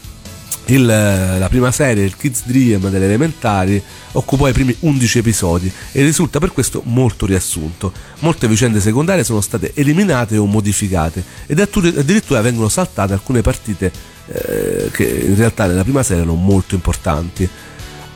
[0.66, 3.82] Il, la prima serie, il Kids Dream delle elementari,
[4.12, 7.90] occupò i primi 11 episodi e risulta per questo molto riassunto.
[8.18, 13.90] Molte vicende secondarie sono state eliminate o modificate ed addirittura vengono saltate alcune partite
[14.30, 17.48] eh, che in realtà nella prima serie erano molto importanti.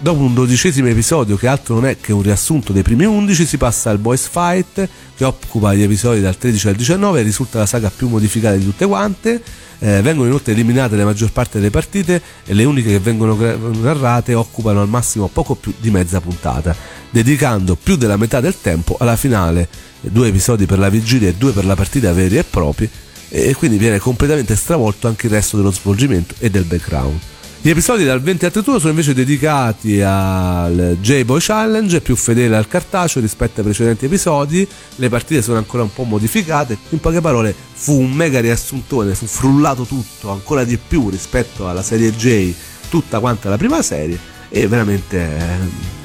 [0.02, 3.56] Dopo un dodicesimo episodio che altro non è che un riassunto dei primi 11 si
[3.56, 7.66] passa al Boys Fight che occupa gli episodi dal 13 al 19 e risulta la
[7.66, 9.40] saga più modificata di tutte quante.
[9.78, 13.36] Eh, vengono inoltre eliminate la maggior parte delle partite e le uniche che vengono
[13.80, 16.74] narrate occupano al massimo poco più di mezza puntata,
[17.08, 19.68] dedicando più della metà del tempo alla finale,
[20.00, 22.90] due episodi per la vigilia e due per la partita veri e propri,
[23.28, 27.30] e quindi viene completamente stravolto anche il resto dello svolgimento e del background.
[27.64, 32.66] Gli episodi dal 20 al 31 sono invece dedicati al J-Boy Challenge, più fedele al
[32.66, 34.66] cartaceo rispetto ai precedenti episodi.
[34.96, 36.76] Le partite sono ancora un po' modificate.
[36.88, 41.82] In poche parole, fu un mega riassuntone, fu frullato tutto ancora di più rispetto alla
[41.82, 42.52] serie J,
[42.90, 44.18] tutta quanta la prima serie.
[44.48, 45.38] E veramente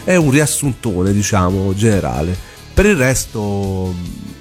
[0.04, 2.38] è un riassuntone, diciamo, generale.
[2.72, 3.96] Per il resto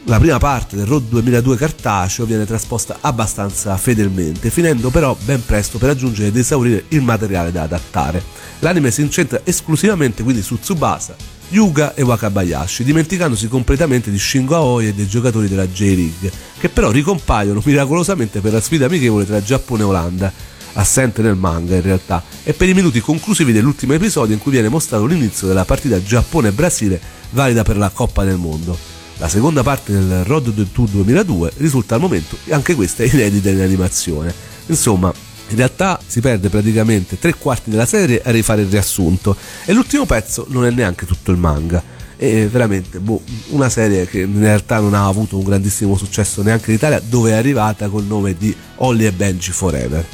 [0.06, 5.78] la prima parte del Road 2002 cartaceo viene trasposta abbastanza fedelmente, finendo però ben presto
[5.78, 8.22] per raggiungere ed esaurire il materiale da adattare.
[8.60, 11.16] L'anime si incentra esclusivamente quindi su Tsubasa,
[11.48, 16.92] Yuga e Wakabayashi, dimenticandosi completamente di Shingo Aoi e dei giocatori della J-League, che però
[16.92, 20.32] ricompaiono miracolosamente per la sfida amichevole tra Giappone e Olanda,
[20.74, 24.68] assente nel manga in realtà, e per i minuti conclusivi dell'ultimo episodio in cui viene
[24.68, 27.00] mostrato l'inizio della partita Giappone-Brasile
[27.30, 28.95] valida per la Coppa del Mondo.
[29.18, 34.32] La seconda parte del Road to 2002 risulta al momento anche questa inedita in animazione.
[34.66, 35.10] Insomma,
[35.48, 40.04] in realtà si perde praticamente tre quarti della serie a rifare il riassunto e l'ultimo
[40.04, 41.82] pezzo non è neanche tutto il manga.
[42.14, 46.70] È veramente boh, una serie che in realtà non ha avuto un grandissimo successo neanche
[46.70, 50.04] in Italia, dove è arrivata col nome di Holly e Benji Forever.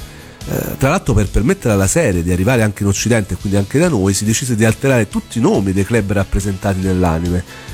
[0.45, 3.79] Eh, tra l'altro per permettere alla serie di arrivare anche in Occidente e quindi anche
[3.79, 7.71] da noi si decise di alterare tutti i nomi dei club rappresentati nell'anime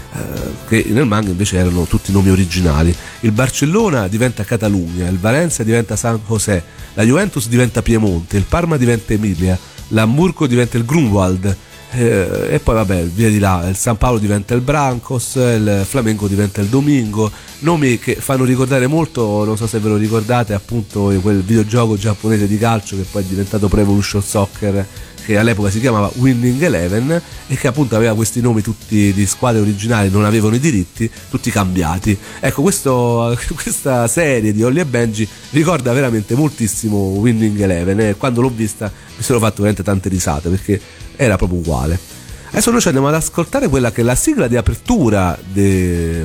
[0.67, 2.95] che nel manga invece erano tutti nomi originali.
[3.21, 6.63] Il Barcellona diventa Catalunya, il Valencia diventa San José,
[6.95, 11.57] la Juventus diventa Piemonte, il Parma diventa Emilia, l'Hamburgo diventa il Grunwald.
[11.91, 16.29] Eh, e poi vabbè via di là il San Paolo diventa il Brancos il Flamengo
[16.29, 21.11] diventa il Domingo nomi che fanno ricordare molto non so se ve lo ricordate appunto
[21.23, 24.87] quel videogioco giapponese di calcio che poi è diventato Pro Evolution Soccer
[25.29, 29.61] che all'epoca si chiamava Winning Eleven e che appunto aveva questi nomi tutti di squadre
[29.61, 32.19] originali, non avevano i diritti, tutti cambiati.
[32.41, 38.41] Ecco, questo, questa serie di Holly e Benji ricorda veramente moltissimo Winning Eleven e quando
[38.41, 40.81] l'ho vista mi sono fatto veramente tante risate perché
[41.15, 41.99] era proprio uguale.
[42.49, 46.25] Adesso noi ci andiamo ad ascoltare quella che è la sigla di apertura di,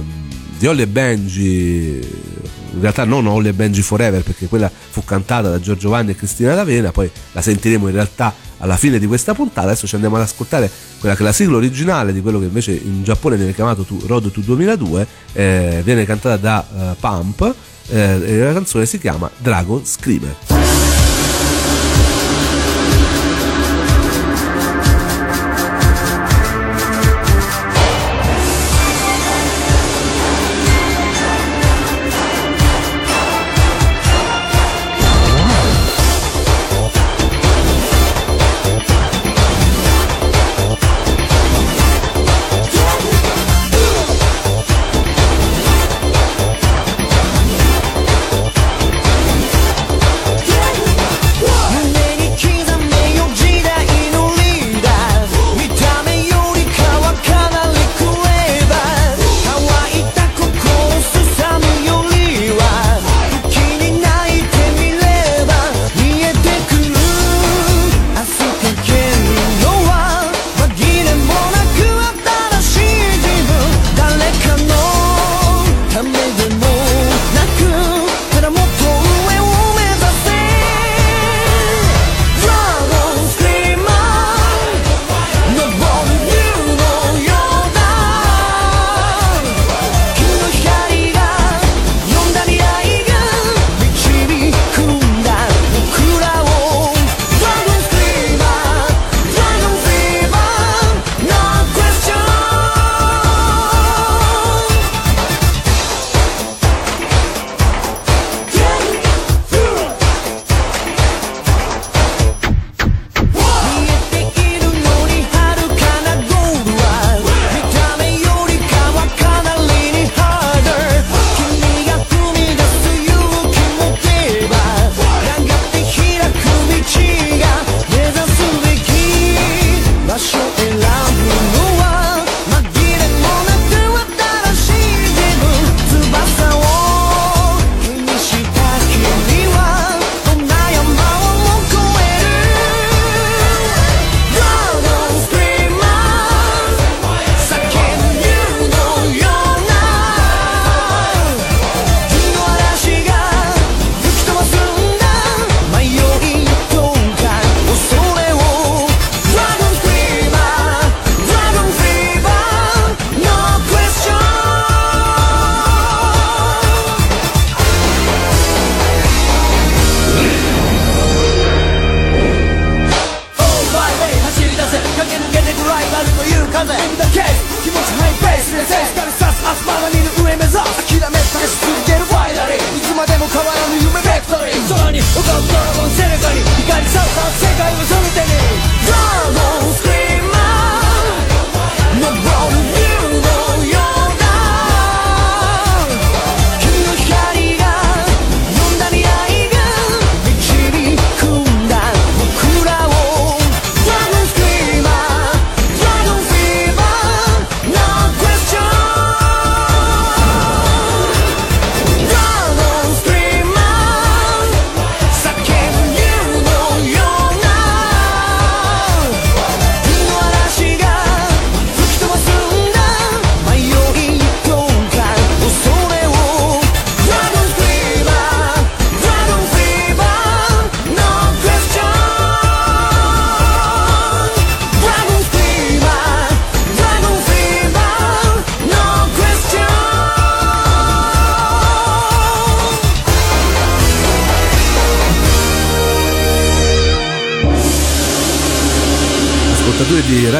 [0.63, 1.99] di Holly e Benji
[2.75, 6.15] in realtà non Holly e Benji Forever perché quella fu cantata da Giorgio Vanni e
[6.15, 9.67] Cristina D'Avena poi la sentiremo in realtà alla fine di questa puntata.
[9.67, 12.71] Adesso ci andiamo ad ascoltare quella che è la sigla originale di quello che invece
[12.71, 17.55] in Giappone viene chiamato Road to 2002, eh, viene cantata da uh, Pump
[17.89, 20.62] eh, e la canzone si chiama Dragon Screamer.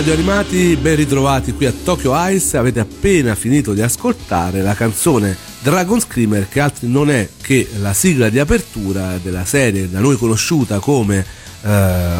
[0.03, 2.57] Radio Animati, ben ritrovati qui a Tokyo Ice.
[2.57, 7.93] Avete appena finito di ascoltare la canzone Dragon Screamer, che altro non è che la
[7.93, 11.25] sigla di apertura della serie da noi conosciuta come
[11.61, 11.67] uh,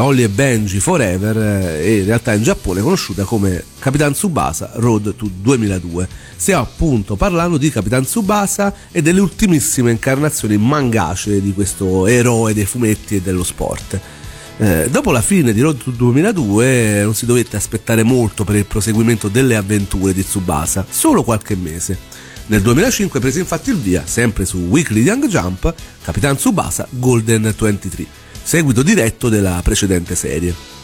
[0.01, 5.17] Holly e Benji Forever eh, e in realtà in Giappone conosciuta come Capitan Tsubasa Road
[5.17, 6.07] to 2002.
[6.38, 12.65] Stiamo appunto parlando di Capitan Tsubasa e delle ultimissime incarnazioni mangacee di questo eroe dei
[12.65, 13.99] fumetti e dello sport.
[14.58, 18.66] Eh, dopo la fine di Road to 2002 non si dovette aspettare molto per il
[18.66, 21.97] proseguimento delle avventure di Tsubasa, solo qualche mese.
[22.47, 25.74] Nel 2005 prese infatti il via, sempre su Weekly Young Jump,
[26.04, 28.06] Capitan Tsubasa Golden 23,
[28.43, 30.82] seguito diretto della precedente serie.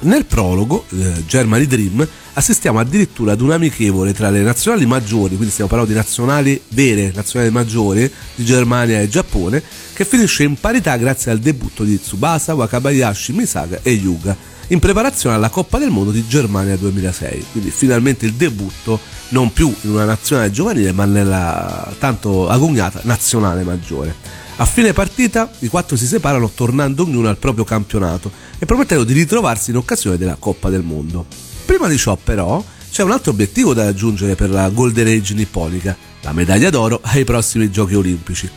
[0.00, 5.50] Nel prologo, eh, Germany Dream, assistiamo addirittura ad un amichevole tra le nazionali maggiori, quindi
[5.50, 9.62] stiamo parlando di nazionali vere, nazionali maggiori di Germania e Giappone,
[9.94, 14.36] che finisce in parità grazie al debutto di Tsubasa, Wakabayashi, Misaga e Yuga,
[14.68, 17.46] in preparazione alla Coppa del Mondo di Germania 2006.
[17.52, 23.62] Quindi finalmente il debutto non più in una nazionale giovanile, ma nella tanto agognata nazionale
[23.62, 24.44] maggiore.
[24.58, 29.12] A fine partita i quattro si separano tornando ognuno al proprio campionato e promettendo di
[29.12, 31.26] ritrovarsi in occasione della Coppa del Mondo.
[31.66, 35.94] Prima di ciò però c'è un altro obiettivo da raggiungere per la Golden Age nipponica,
[36.22, 38.48] la medaglia d'oro ai prossimi Giochi Olimpici.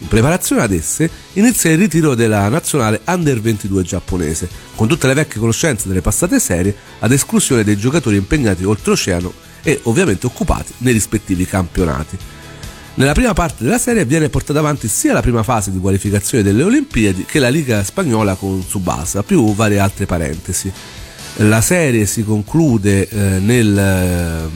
[0.00, 5.14] In preparazione ad esse inizia il ritiro della nazionale Under 22 giapponese, con tutte le
[5.14, 9.32] vecchie conoscenze delle passate serie, ad esclusione dei giocatori impegnati oltreoceano
[9.62, 12.18] e ovviamente occupati nei rispettivi campionati.
[12.96, 16.62] Nella prima parte della serie viene portata avanti sia la prima fase di qualificazione delle
[16.62, 20.72] Olimpiadi che la Liga spagnola con Subasa, più varie altre parentesi.
[21.40, 24.48] La serie si conclude eh, nel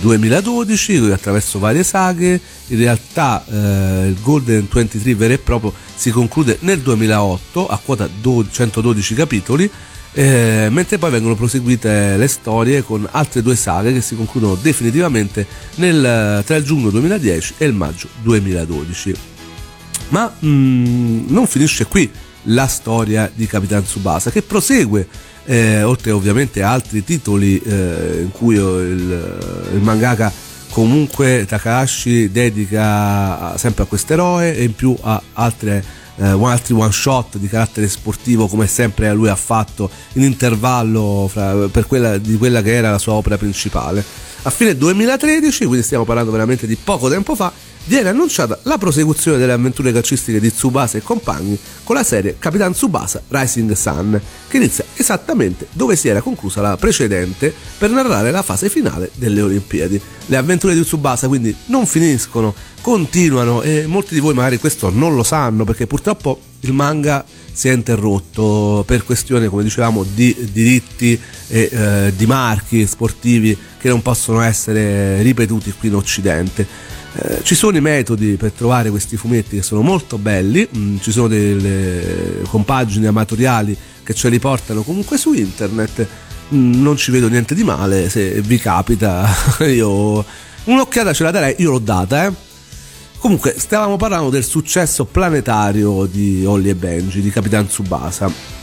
[0.00, 6.12] 2012 eh, attraverso varie saghe, in realtà eh, il Golden 23 vero e proprio si
[6.12, 8.08] conclude nel 2008 a quota
[8.48, 9.68] 112 capitoli
[10.14, 15.46] eh, mentre poi vengono proseguite le storie con altre due saghe che si concludono definitivamente
[15.76, 19.14] nel, tra il giugno 2010 e il maggio 2012.
[20.08, 22.10] Ma mm, non finisce qui
[22.46, 25.06] la storia di Capitan Tsubasa che prosegue
[25.44, 30.32] eh, oltre ovviamente a altri titoli eh, in cui il, il mangaka
[30.70, 35.84] comunque Takahashi dedica sempre a questo eroe e in più a altre
[36.22, 41.54] eh, altri one shot di carattere sportivo come sempre lui ha fatto in intervallo fra,
[41.68, 44.04] per quella, di quella che era la sua opera principale.
[44.44, 47.52] A fine 2013, quindi stiamo parlando veramente di poco tempo fa,
[47.84, 52.72] viene annunciata la prosecuzione delle avventure calcistiche di Tsubasa e compagni con la serie Capitan
[52.72, 58.42] Tsubasa Rising Sun, che inizia esattamente dove si era conclusa la precedente per narrare la
[58.42, 60.00] fase finale delle Olimpiadi.
[60.26, 65.14] Le avventure di Tsubasa quindi non finiscono, continuano e molti di voi magari questo non
[65.14, 71.20] lo sanno perché purtroppo il manga si è interrotto per questioni, come dicevamo, di diritti
[71.48, 76.66] e eh, di marchi sportivi che non possono essere ripetuti qui in Occidente.
[77.14, 81.12] Eh, ci sono i metodi per trovare questi fumetti che sono molto belli, mm, ci
[81.12, 86.06] sono delle compagini amatoriali che ce li portano comunque su internet,
[86.54, 89.28] mm, non ci vedo niente di male, se vi capita
[89.68, 90.24] io
[90.64, 92.50] un'occhiata ce la darei, io l'ho data, eh.
[93.18, 98.61] Comunque, stavamo parlando del successo planetario di Holly e Benji, di Capitan Tsubasa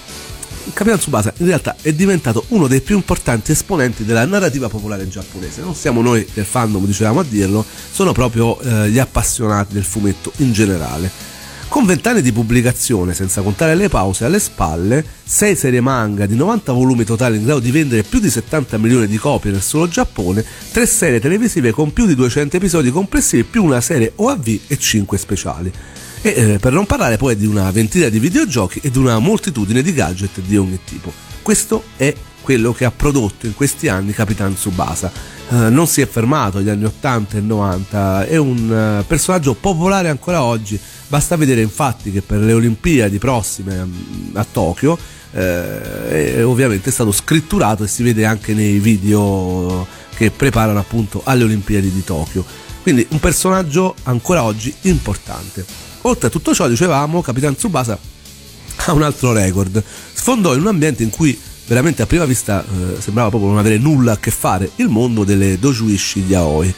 [0.73, 5.61] Capitan Tsubasa in realtà è diventato uno dei più importanti esponenti della narrativa popolare giapponese.
[5.61, 10.31] Non siamo noi del fandom, dicevamo a dirlo, sono proprio eh, gli appassionati del fumetto
[10.37, 11.09] in generale.
[11.67, 16.71] Con vent'anni di pubblicazione, senza contare le pause alle spalle, 6 serie manga di 90
[16.71, 20.43] volumi totali in grado di vendere più di 70 milioni di copie nel solo Giappone,
[20.71, 25.17] 3 serie televisive con più di 200 episodi complessivi, più una serie OAV e 5
[25.17, 25.71] speciali
[26.21, 29.81] e eh, per non parlare poi di una ventina di videogiochi e di una moltitudine
[29.81, 31.11] di gadget di ogni tipo.
[31.41, 35.11] Questo è quello che ha prodotto in questi anni Capitan Tsubasa.
[35.49, 40.09] Eh, non si è fermato agli anni 80 e 90, è un uh, personaggio popolare
[40.09, 40.79] ancora oggi.
[41.07, 44.97] Basta vedere infatti che per le Olimpiadi prossime um, a Tokyo
[45.31, 51.43] eh, è ovviamente stato scritturato e si vede anche nei video che preparano appunto alle
[51.43, 52.43] Olimpiadi di Tokyo.
[52.81, 55.78] Quindi un personaggio ancora oggi importante.
[56.03, 57.97] Oltre a tutto ciò, dicevamo, Capitan Tsubasa
[58.85, 59.83] ha un altro record.
[60.13, 61.37] Sfondò in un ambiente in cui
[61.67, 65.23] veramente a prima vista eh, sembrava proprio non avere nulla a che fare il mondo
[65.23, 66.73] delle dojuishi yaoi.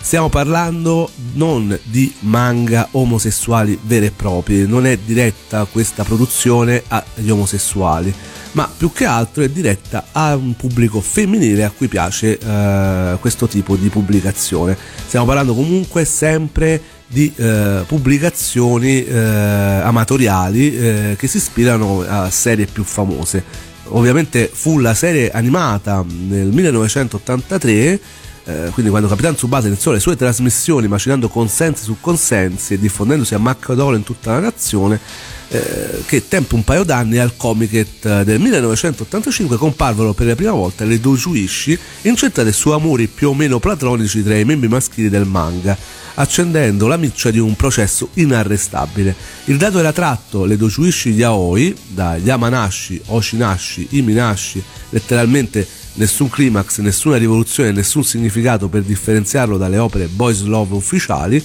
[0.00, 7.28] Stiamo parlando non di manga omosessuali veri e propri, non è diretta questa produzione agli
[7.28, 8.14] omosessuali,
[8.52, 13.48] ma più che altro è diretta a un pubblico femminile a cui piace eh, questo
[13.48, 14.78] tipo di pubblicazione.
[15.06, 22.66] Stiamo parlando comunque sempre di eh, pubblicazioni eh, amatoriali eh, che si ispirano a serie
[22.66, 23.42] più famose.
[23.88, 28.00] ovviamente fu la serie animata nel 1983
[28.48, 33.34] eh, quindi quando Capitan Tsubasa iniziò le sue trasmissioni macinando consensi su consensi e diffondendosi
[33.34, 35.00] a macchiadolo in tutta la nazione
[35.48, 40.84] eh, che tempo un paio d'anni al Comiket del 1985 comparvero per la prima volta
[40.84, 45.76] le Dojuishi incentrate su amori più o meno platonici tra i membri maschili del manga
[46.16, 49.14] accendendo la miccia di un processo inarrestabile.
[49.46, 55.66] Il dato era tratto, le Dojuishi Yaoi, da Yamanashi, Oshinashi, Iminashi, letteralmente
[55.96, 61.42] nessun climax, nessuna rivoluzione, nessun significato per differenziarlo dalle opere Boys Love ufficiali,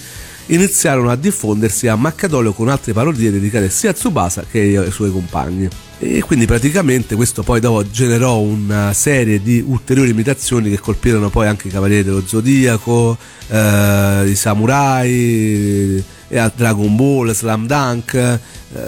[0.47, 5.11] iniziarono a diffondersi a Maccadolio con altre parodie dedicate sia a Tsubasa che ai suoi
[5.11, 5.67] compagni.
[5.99, 11.47] E quindi praticamente questo poi dopo generò una serie di ulteriori imitazioni che colpirono poi
[11.47, 18.13] anche i Cavalieri dello Zodiaco, eh, i Samurai, e a Dragon Ball, Slam Dunk.
[18.13, 18.39] Eh,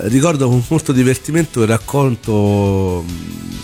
[0.07, 3.03] ricordo con molto divertimento il racconto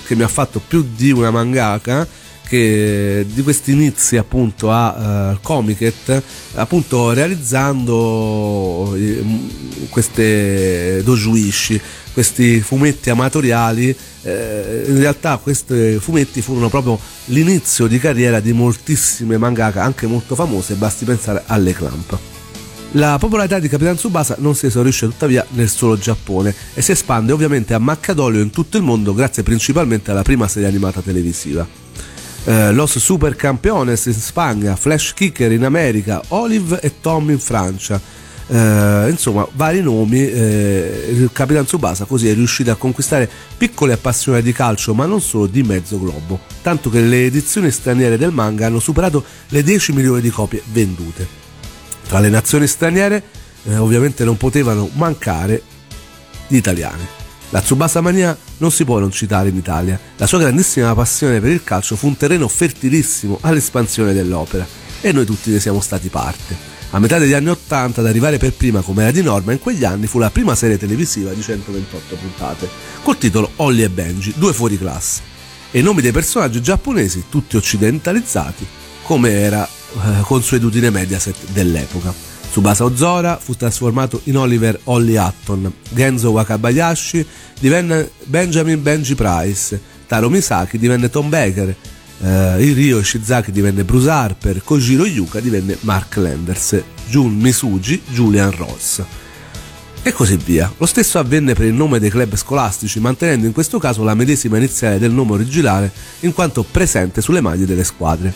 [0.05, 2.05] che mi ha fatto più di una mangaka
[2.45, 6.21] che di questi inizi appunto a uh, Comiket
[6.55, 11.79] appunto realizzando uh, queste dojuishi
[12.11, 19.37] questi fumetti amatoriali eh, in realtà questi fumetti furono proprio l'inizio di carriera di moltissime
[19.37, 22.28] mangaka anche molto famose basti pensare alle Clamp
[22.93, 27.31] la popolarità di Capitan Tsubasa non si esaurisce tuttavia nel solo Giappone e si espande
[27.31, 31.67] ovviamente a Maccadolio in tutto il mondo grazie principalmente alla prima serie animata televisiva.
[32.45, 38.01] Eh, Los Super Campeones in Spagna, Flash Kicker in America, Olive e Tom in Francia.
[38.47, 40.27] Eh, insomma, vari nomi.
[40.27, 45.21] Eh, il Capitan Tsubasa così è riuscito a conquistare piccoli appassionati di calcio, ma non
[45.21, 46.39] solo di mezzo globo.
[46.63, 51.38] Tanto che le edizioni straniere del manga hanno superato le 10 milioni di copie vendute.
[52.09, 53.21] Tra le nazioni straniere
[53.65, 55.61] eh, ovviamente non potevano mancare
[56.47, 57.05] gli italiani.
[57.51, 59.99] La Tsubasa Mania non si può non citare in Italia.
[60.17, 64.65] La sua grandissima passione per il calcio fu un terreno fertilissimo all'espansione dell'opera
[65.01, 66.57] e noi tutti ne siamo stati parte.
[66.89, 69.83] A metà degli anni 80 ad arrivare per prima come era di norma in quegli
[69.83, 72.67] anni fu la prima serie televisiva di 128 puntate,
[73.03, 75.21] col titolo Holly e Benji, due fuori classe,
[75.69, 78.65] e i nomi dei personaggi giapponesi, tutti occidentalizzati,
[79.03, 79.69] come era
[80.21, 82.13] consuetudine Mediaset dell'epoca.
[82.49, 87.25] Tsubasa Ozora fu trasformato in Oliver Holly Hutton, Genzo Wakabayashi
[87.59, 91.75] divenne Benjamin Benji Price, Taro Misaki divenne Tom Baker,
[92.21, 99.03] eh, Rio Shizaki divenne Bruce Harper, Kojiro Yuka divenne Mark Landers, Jun Misugi Julian Ross.
[100.01, 100.73] E così via.
[100.77, 104.57] Lo stesso avvenne per il nome dei club scolastici, mantenendo in questo caso la medesima
[104.57, 108.33] iniziale del nome originale in quanto presente sulle maglie delle squadre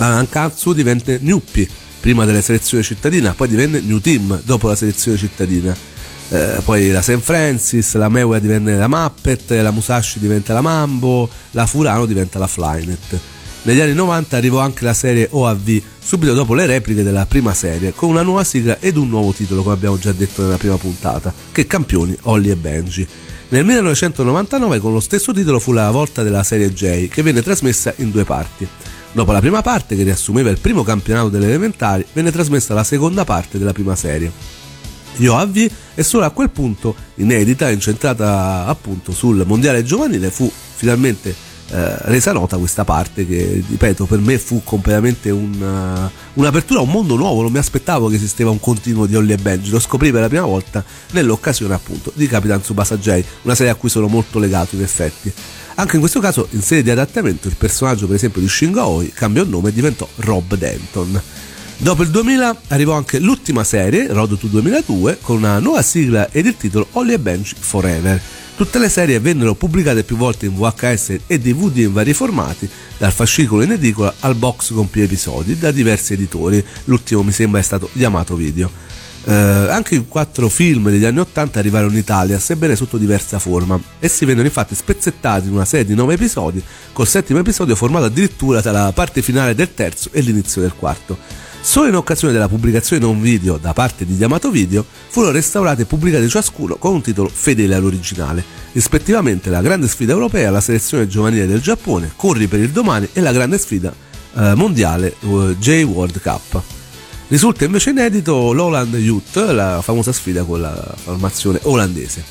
[0.00, 1.68] la Nankatsu divenne Newpi
[2.00, 5.76] prima della selezione cittadina, poi divenne New Team dopo la selezione cittadina.
[6.30, 7.18] Eh, poi la St.
[7.18, 12.46] Francis, la Mewa divenne la Muppet, la Musashi diventa la Mambo, la Furano diventa la
[12.46, 13.18] Flynet.
[13.62, 17.92] Negli anni 90 arrivò anche la serie OAV, subito dopo le repliche della prima serie,
[17.92, 21.34] con una nuova sigla ed un nuovo titolo, come abbiamo già detto nella prima puntata,
[21.52, 23.06] che campioni Holly e Benji.
[23.50, 27.92] Nel 1999 con lo stesso titolo fu la volta della serie J, che venne trasmessa
[27.96, 28.66] in due parti.
[29.12, 33.24] Dopo la prima parte, che riassumeva il primo campionato delle elementari, venne trasmessa la seconda
[33.24, 34.30] parte della prima serie.
[35.16, 41.34] Yoavi è solo a quel punto inedita, incentrata appunto sul mondiale giovanile, fu finalmente
[41.72, 46.82] eh, resa nota questa parte che, ripeto, per me fu completamente un, uh, un'apertura a
[46.82, 49.78] un mondo nuovo, non mi aspettavo che esisteva un continuo di Holly e Benji, lo
[49.78, 53.88] scoprì per la prima volta nell'occasione appunto di Capitan Tsubasa J, una serie a cui
[53.88, 55.32] sono molto legato in effetti.
[55.76, 59.12] Anche in questo caso, in serie di adattamento, il personaggio per esempio di Shingo Aoi
[59.12, 61.22] cambiò nome e diventò Rob Denton.
[61.78, 66.44] Dopo il 2000 arrivò anche l'ultima serie, Road to 2002, con una nuova sigla ed
[66.44, 68.20] il titolo Holly e Bench Forever.
[68.54, 72.68] Tutte le serie vennero pubblicate più volte in VHS e DVD in vari formati,
[72.98, 76.62] dal fascicolo in edicola al box con più episodi, da diversi editori.
[76.84, 78.89] L'ultimo mi sembra è stato Yamato Video.
[79.24, 83.80] Eh, anche i quattro film degli anni 80 arrivarono in Italia, sebbene sotto diversa forma.
[83.98, 86.62] Essi vennero infatti spezzettati in una serie di nove episodi,
[86.92, 91.18] col settimo episodio formato addirittura tra la parte finale del terzo e l'inizio del quarto.
[91.62, 95.84] Solo in occasione della pubblicazione non video da parte di Yamato Video furono restaurati e
[95.84, 98.42] pubblicati ciascuno con un titolo fedele all'originale,
[98.72, 103.20] rispettivamente la grande sfida europea, la selezione giovanile del Giappone, Corri per il domani e
[103.20, 103.92] la grande sfida
[104.36, 106.79] eh, mondiale eh, J World Cup.
[107.30, 112.24] Risulta invece inedito l'Holland Youth, la famosa sfida con la formazione olandese.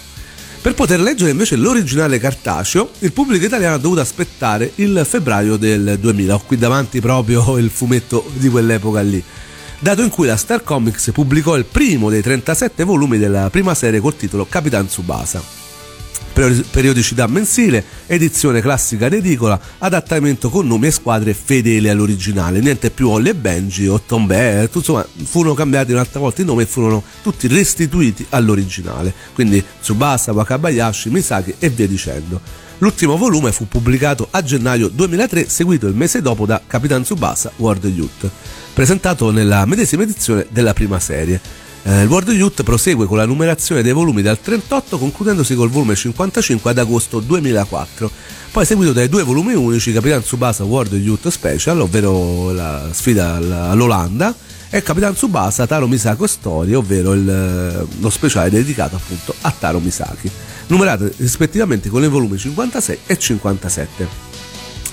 [0.61, 5.97] Per poter leggere invece l'originale cartaceo, il pubblico italiano ha dovuto aspettare il febbraio del
[6.01, 6.35] 2000.
[6.35, 9.23] Ho qui davanti proprio il fumetto di quell'epoca lì.
[9.79, 14.01] Dato in cui la Star Comics pubblicò il primo dei 37 volumi della prima serie
[14.01, 15.58] col titolo Capitan Tsubasa.
[16.71, 23.09] Periodicità mensile, edizione classica ed edicola, adattamento con nomi e squadre fedeli all'originale, niente più
[23.09, 27.03] Holly e Benji o Tom Bear, insomma furono cambiati un'altra volta i nomi e furono
[27.21, 32.67] tutti restituiti all'originale, quindi Tsubasa, Wakabayashi, Misaki e via dicendo.
[32.79, 37.83] L'ultimo volume fu pubblicato a gennaio 2003, seguito il mese dopo da Capitan Tsubasa World
[37.83, 38.29] Youth,
[38.73, 41.67] presentato nella medesima edizione della prima serie.
[41.83, 45.95] Eh, il World Youth prosegue con la numerazione dei volumi dal 38 concludendosi col volume
[45.95, 48.11] 55 ad agosto 2004,
[48.51, 53.35] poi seguito dai due volumi unici Capitan Tsubasa World Youth Special, ovvero la sfida
[53.69, 54.35] all'Olanda,
[54.69, 59.79] e Capitan Tsubasa Taro Misako Story, ovvero il, eh, lo speciale dedicato appunto a Taro
[59.79, 60.29] Misaki,
[60.67, 64.27] numerate rispettivamente con i volumi 56 e 57.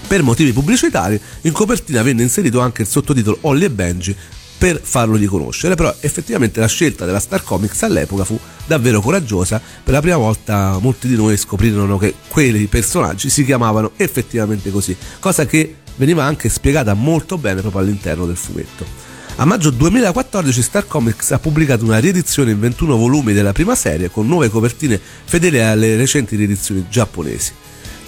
[0.06, 4.16] Per motivi pubblicitari, in copertina venne inserito anche il sottotitolo Holly e Benji
[4.58, 9.92] per farlo riconoscere, però effettivamente la scelta della Star Comics all'epoca fu davvero coraggiosa, per
[9.92, 15.46] la prima volta molti di noi scoprirono che quei personaggi si chiamavano effettivamente così, cosa
[15.46, 19.04] che veniva anche spiegata molto bene proprio all'interno del fumetto.
[19.38, 24.10] A maggio 2014 Star Comics ha pubblicato una riedizione in 21 volumi della prima serie
[24.10, 27.52] con nuove copertine fedeli alle recenti riedizioni giapponesi.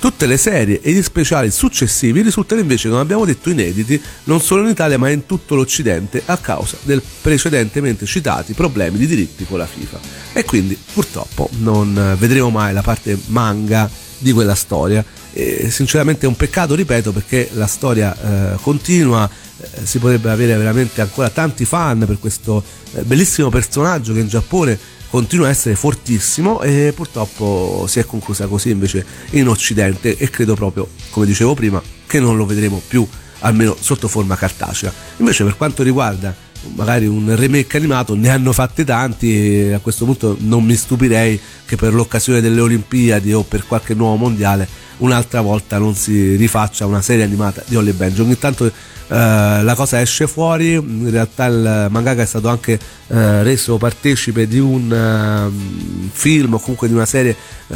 [0.00, 4.62] Tutte le serie e gli speciali successivi risultano invece, come abbiamo detto, inediti non solo
[4.62, 9.58] in Italia ma in tutto l'Occidente a causa del precedentemente citati problemi di diritti con
[9.58, 9.98] la FIFA.
[10.34, 15.04] E quindi purtroppo non vedremo mai la parte manga di quella storia.
[15.32, 18.16] E sinceramente è un peccato, ripeto, perché la storia
[18.52, 19.28] eh, continua
[19.60, 24.28] eh, si potrebbe avere veramente ancora tanti fan per questo eh, bellissimo personaggio che in
[24.28, 24.78] Giappone
[25.10, 30.54] continua a essere fortissimo e purtroppo si è conclusa così invece in Occidente e credo
[30.54, 33.06] proprio, come dicevo prima, che non lo vedremo più
[33.40, 34.92] almeno sotto forma cartacea.
[35.18, 36.34] Invece per quanto riguarda
[36.74, 41.38] magari un remake animato ne hanno fatte tanti e a questo punto non mi stupirei
[41.64, 46.86] che per l'occasione delle Olimpiadi o per qualche nuovo mondiale un'altra volta non si rifaccia
[46.86, 48.20] una serie animata di Holly Benji.
[48.20, 48.70] Ogni tanto
[49.08, 54.58] la cosa esce fuori, in realtà il mangaka è stato anche uh, reso partecipe di
[54.58, 57.34] un uh, film o comunque di una serie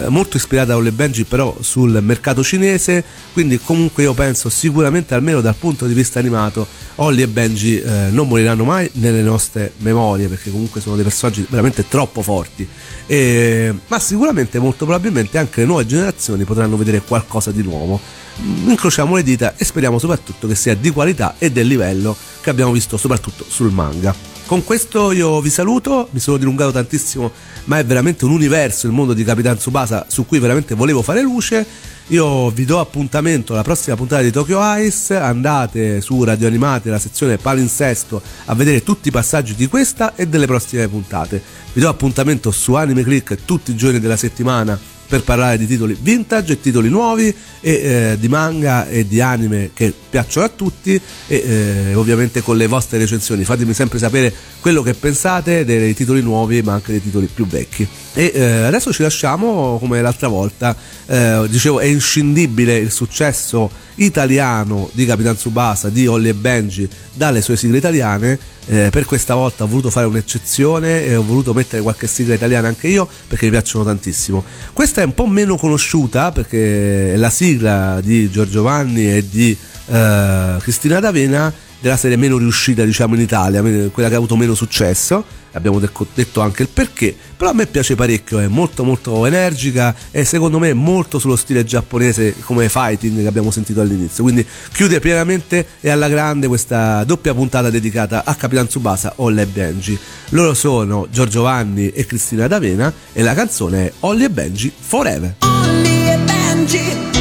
[0.09, 5.43] molto ispirata a Ole Benji però sul mercato cinese, quindi comunque io penso sicuramente almeno
[5.43, 10.51] dal punto di vista animato Holly e Benji non moriranno mai nelle nostre memorie perché
[10.51, 12.67] comunque sono dei personaggi veramente troppo forti,
[13.07, 18.01] e, ma sicuramente molto probabilmente anche le nuove generazioni potranno vedere qualcosa di nuovo
[18.37, 22.73] incrociamo le dita e speriamo soprattutto che sia di qualità e del livello che abbiamo
[22.73, 24.15] visto soprattutto sul manga.
[24.47, 27.33] Con questo io vi saluto, mi sono dilungato tantissimo,
[27.65, 31.23] ma è veramente un universo il mondo di Capitan Tsubasa su cui veramente volevo fare
[31.23, 31.65] luce.
[32.09, 36.99] Io vi do appuntamento alla prossima puntata di Tokyo Ice, andate su Radio Animati, la
[36.99, 41.41] sezione palinsesto, a vedere tutti i passaggi di questa e delle prossime puntate.
[41.73, 44.79] Vi do appuntamento su Anime Click tutti i giorni della settimana
[45.13, 47.27] per parlare di titoli vintage e titoli nuovi
[47.61, 52.57] e eh, di manga e di anime che piacciono a tutti e eh, ovviamente con
[52.57, 53.45] le vostre recensioni.
[53.45, 57.87] Fatemi sempre sapere quello che pensate dei titoli nuovi ma anche dei titoli più vecchi.
[58.15, 60.75] E eh, adesso ci lasciamo come l'altra volta.
[61.05, 67.43] Eh, dicevo è inscindibile il successo italiano di Capitan Tsubasa di Holly e Benji dalle
[67.43, 71.83] sue sigle italiane eh, per questa volta ho voluto fare un'eccezione e ho voluto mettere
[71.83, 74.45] qualche sigla italiana anche io perché mi piacciono tantissimo.
[74.73, 79.57] Questa è un po' meno conosciuta perché è la sigla di Giorgio Vanni e di
[79.87, 84.55] eh, Cristina D'Avena della serie meno riuscita diciamo in Italia, quella che ha avuto meno
[84.55, 89.95] successo abbiamo detto anche il perché, però a me piace parecchio, è molto molto energica
[90.11, 95.01] e secondo me molto sullo stile giapponese come fighting che abbiamo sentito all'inizio, quindi chiude
[95.01, 99.99] pienamente e alla grande questa doppia puntata dedicata a Capitan Tsubasa Olle e Benji.
[100.31, 105.37] Loro sono Giorgio Vanni e Cristina D'Avena e la canzone è Ollie e Benji Forever.
[105.41, 107.12] Ollie e Benji